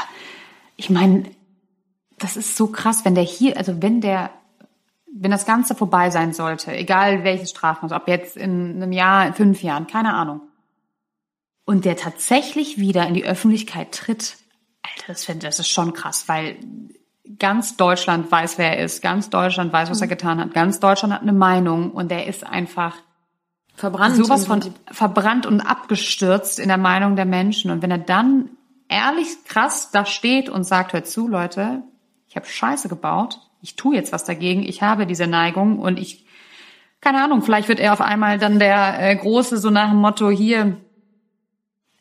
[0.76, 1.26] ich meine,
[2.24, 4.32] das ist so krass, wenn der hier, also wenn der
[5.16, 9.34] wenn das Ganze vorbei sein sollte, egal welches Strafmaß, ob jetzt in einem Jahr, in
[9.34, 10.42] fünf Jahren, keine Ahnung,
[11.66, 14.38] und der tatsächlich wieder in die Öffentlichkeit tritt,
[14.82, 16.58] Alter, das finde das ist schon krass, weil
[17.40, 20.12] ganz Deutschland weiß, wer er ist, ganz Deutschland weiß, was er mhm.
[20.12, 22.96] getan hat, ganz Deutschland hat eine Meinung und der ist einfach
[23.76, 24.62] verbrannt, sowas von
[24.92, 27.72] verbrannt und abgestürzt in der Meinung der Menschen.
[27.72, 28.50] Und wenn er dann
[28.90, 31.84] ehrlich krass da steht und sagt, hört zu, Leute,
[32.34, 36.26] ich habe Scheiße gebaut, ich tue jetzt was dagegen, ich habe diese Neigung und ich,
[37.00, 40.32] keine Ahnung, vielleicht wird er auf einmal dann der äh, Große, so nach dem Motto
[40.32, 40.78] hier,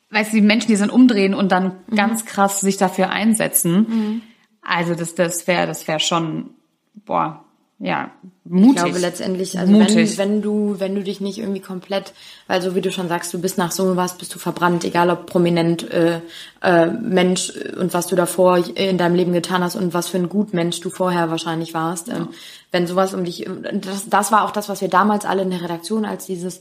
[0.08, 1.96] weißt du, die Menschen, die sind umdrehen und dann mhm.
[1.96, 3.74] ganz krass sich dafür einsetzen.
[3.74, 4.22] Mhm.
[4.62, 6.54] Also das, das wäre, das wäre schon,
[6.94, 7.41] boah,
[7.84, 8.12] ja,
[8.44, 8.76] mutig.
[8.76, 12.12] Ich glaube letztendlich, also wenn, wenn du, wenn du dich nicht irgendwie komplett,
[12.46, 15.10] weil so wie du schon sagst, du bist nach so was, bist du verbrannt, egal
[15.10, 16.20] ob prominent äh,
[16.62, 20.28] äh, Mensch und was du davor in deinem Leben getan hast und was für ein
[20.28, 22.08] Gutmensch du vorher wahrscheinlich warst.
[22.08, 22.28] Ähm,
[22.70, 25.62] wenn sowas um dich, das, das war auch das, was wir damals alle in der
[25.62, 26.60] Redaktion, als dieses,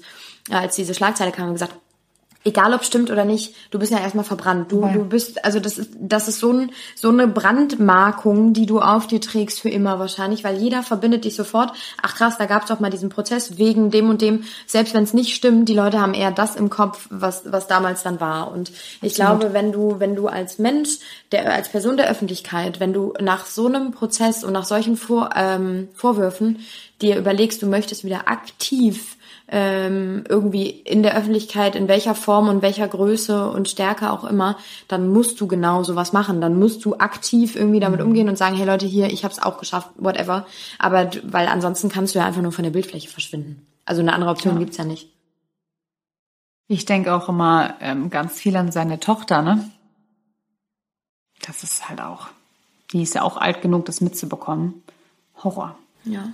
[0.49, 1.75] als diese Schlagzeile kam, gesagt
[2.43, 4.71] egal ob stimmt oder nicht, du bist ja erstmal verbrannt.
[4.71, 4.93] Du, ja.
[4.93, 9.07] du bist, also das ist, das ist so, ein, so eine Brandmarkung, die du auf
[9.07, 11.71] dir trägst für immer wahrscheinlich, weil jeder verbindet dich sofort.
[12.01, 14.43] Ach krass, da gab's doch mal diesen Prozess wegen dem und dem.
[14.65, 18.03] Selbst wenn es nicht stimmt, die Leute haben eher das im Kopf, was, was damals
[18.03, 18.51] dann war.
[18.51, 18.71] Und
[19.01, 19.39] ich Absolut.
[19.39, 20.97] glaube, wenn du, wenn du als Mensch,
[21.31, 25.29] der, als Person der Öffentlichkeit, wenn du nach so einem Prozess und nach solchen Vor,
[25.35, 26.59] ähm, Vorwürfen
[27.01, 29.17] dir überlegst, du möchtest wieder aktiv
[29.51, 34.57] ähm, irgendwie in der Öffentlichkeit, in welcher Form und welcher Größe und Stärke auch immer,
[34.87, 36.39] dann musst du genau sowas machen.
[36.39, 38.07] Dann musst du aktiv irgendwie damit mhm.
[38.07, 40.47] umgehen und sagen, hey Leute, hier, ich habe es auch geschafft, whatever.
[40.79, 43.67] Aber weil ansonsten kannst du ja einfach nur von der Bildfläche verschwinden.
[43.83, 44.59] Also eine andere Option ja.
[44.59, 45.09] gibt's ja nicht.
[46.67, 49.69] Ich denke auch immer ähm, ganz viel an seine Tochter, ne?
[51.45, 52.29] Das ist halt auch.
[52.93, 54.81] Die ist ja auch alt genug, das mitzubekommen.
[55.43, 55.75] Horror.
[56.05, 56.29] Ja.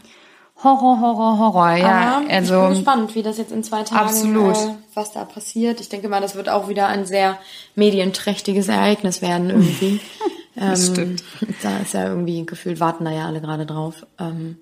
[0.63, 2.17] Horror, Horror, Horror, ja.
[2.17, 4.55] Aber also, ich bin gespannt, wie das jetzt in zwei Tagen, absolut.
[4.55, 5.79] Äh, was da passiert.
[5.79, 7.37] Ich denke mal, das wird auch wieder ein sehr
[7.75, 10.01] medienträchtiges Ereignis werden irgendwie.
[10.55, 11.23] das ähm, stimmt.
[11.61, 14.05] Da ist ja irgendwie gefühlt, warten da ja alle gerade drauf.
[14.19, 14.57] Ähm,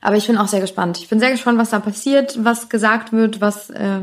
[0.00, 0.98] aber ich bin auch sehr gespannt.
[0.98, 4.00] Ich bin sehr gespannt, was da passiert, was gesagt wird, was, äh,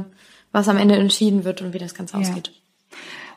[0.53, 2.21] was am Ende entschieden wird und wie das Ganze ja.
[2.21, 2.53] ausgeht.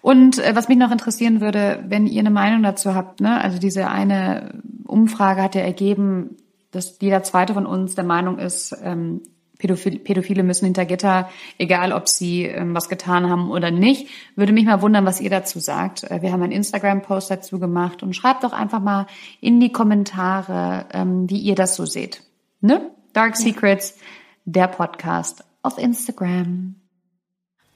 [0.00, 3.40] Und äh, was mich noch interessieren würde, wenn ihr eine Meinung dazu habt, ne?
[3.40, 6.36] also diese eine Umfrage hat ja ergeben,
[6.76, 9.22] dass jeder zweite von uns der Meinung ist, ähm,
[9.58, 14.08] Pädophile, Pädophile müssen hinter Gitter, egal ob sie ähm, was getan haben oder nicht.
[14.36, 16.04] Würde mich mal wundern, was ihr dazu sagt.
[16.04, 19.06] Äh, wir haben einen Instagram-Post dazu gemacht und schreibt doch einfach mal
[19.40, 22.22] in die Kommentare, ähm, wie ihr das so seht.
[22.60, 22.90] Ne?
[23.14, 23.96] Dark Secrets,
[24.44, 26.76] der Podcast auf Instagram.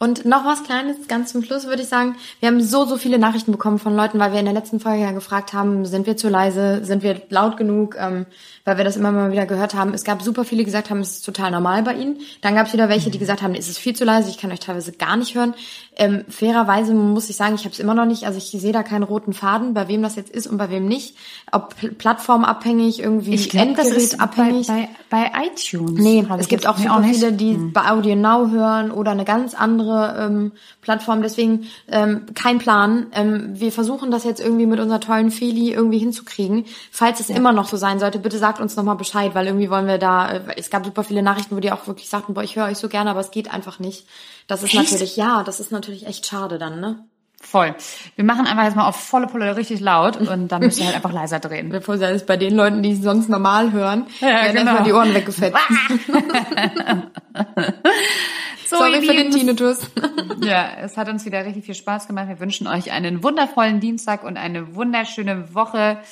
[0.03, 3.18] Und noch was Kleines, ganz zum Schluss würde ich sagen, wir haben so, so viele
[3.18, 6.16] Nachrichten bekommen von Leuten, weil wir in der letzten Folge ja gefragt haben, sind wir
[6.16, 8.24] zu leise, sind wir laut genug, ähm,
[8.64, 9.92] weil wir das immer mal wieder gehört haben.
[9.92, 12.16] Es gab super viele, die gesagt haben, es ist total normal bei ihnen.
[12.40, 13.20] Dann gab es wieder welche, die mhm.
[13.20, 15.53] gesagt haben, es ist viel zu leise, ich kann euch teilweise gar nicht hören.
[15.98, 18.82] Ähm, fairerweise muss ich sagen, ich habe es immer noch nicht, also ich sehe da
[18.82, 21.14] keinen roten Faden, bei wem das jetzt ist und bei wem nicht.
[21.53, 24.66] Ob plattformabhängig, irgendwie ich glaub, das ist abhängig.
[24.66, 26.01] Bei, bei, bei iTunes.
[26.03, 27.74] Nee, es gibt auch super auch viele, die hm.
[27.74, 31.22] bei Audio Now hören oder eine ganz andere ähm, Plattform.
[31.22, 33.07] Deswegen ähm, kein Plan.
[33.12, 36.64] Ähm, wir versuchen das jetzt irgendwie mit unserer tollen Feli irgendwie hinzukriegen.
[36.91, 37.36] Falls es ja.
[37.36, 40.30] immer noch so sein sollte, bitte sagt uns nochmal Bescheid, weil irgendwie wollen wir da,
[40.32, 42.78] äh, es gab super viele Nachrichten, wo die auch wirklich sagten, boah, ich höre euch
[42.78, 44.07] so gerne, aber es geht einfach nicht.
[44.47, 44.91] Das ist echt?
[44.91, 47.05] natürlich, ja, das ist natürlich echt schade dann, ne?
[47.43, 47.74] Voll.
[48.16, 50.97] Wir machen einfach jetzt mal auf volle Pulle richtig laut und dann müssen wir halt
[50.97, 51.70] einfach leiser drehen.
[51.70, 54.72] Bevor sie alles bei den Leuten, die sonst normal hören, ja, werden genau.
[54.72, 55.57] erstmal die Ohren weggefetzt.
[58.66, 59.91] so, Sorry für den Tinnitus.
[60.43, 62.28] ja, es hat uns wieder richtig viel Spaß gemacht.
[62.28, 66.03] Wir wünschen euch einen wundervollen Dienstag und eine wunderschöne Woche.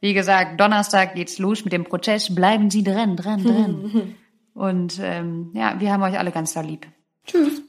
[0.00, 2.32] Wie gesagt, Donnerstag geht's los mit dem Prozess.
[2.32, 4.14] Bleiben Sie dran, dran, dran.
[4.54, 6.86] und ähm, ja, wir haben euch alle ganz da lieb.
[7.26, 7.60] Tschüss.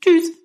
[0.00, 0.43] Tschüss.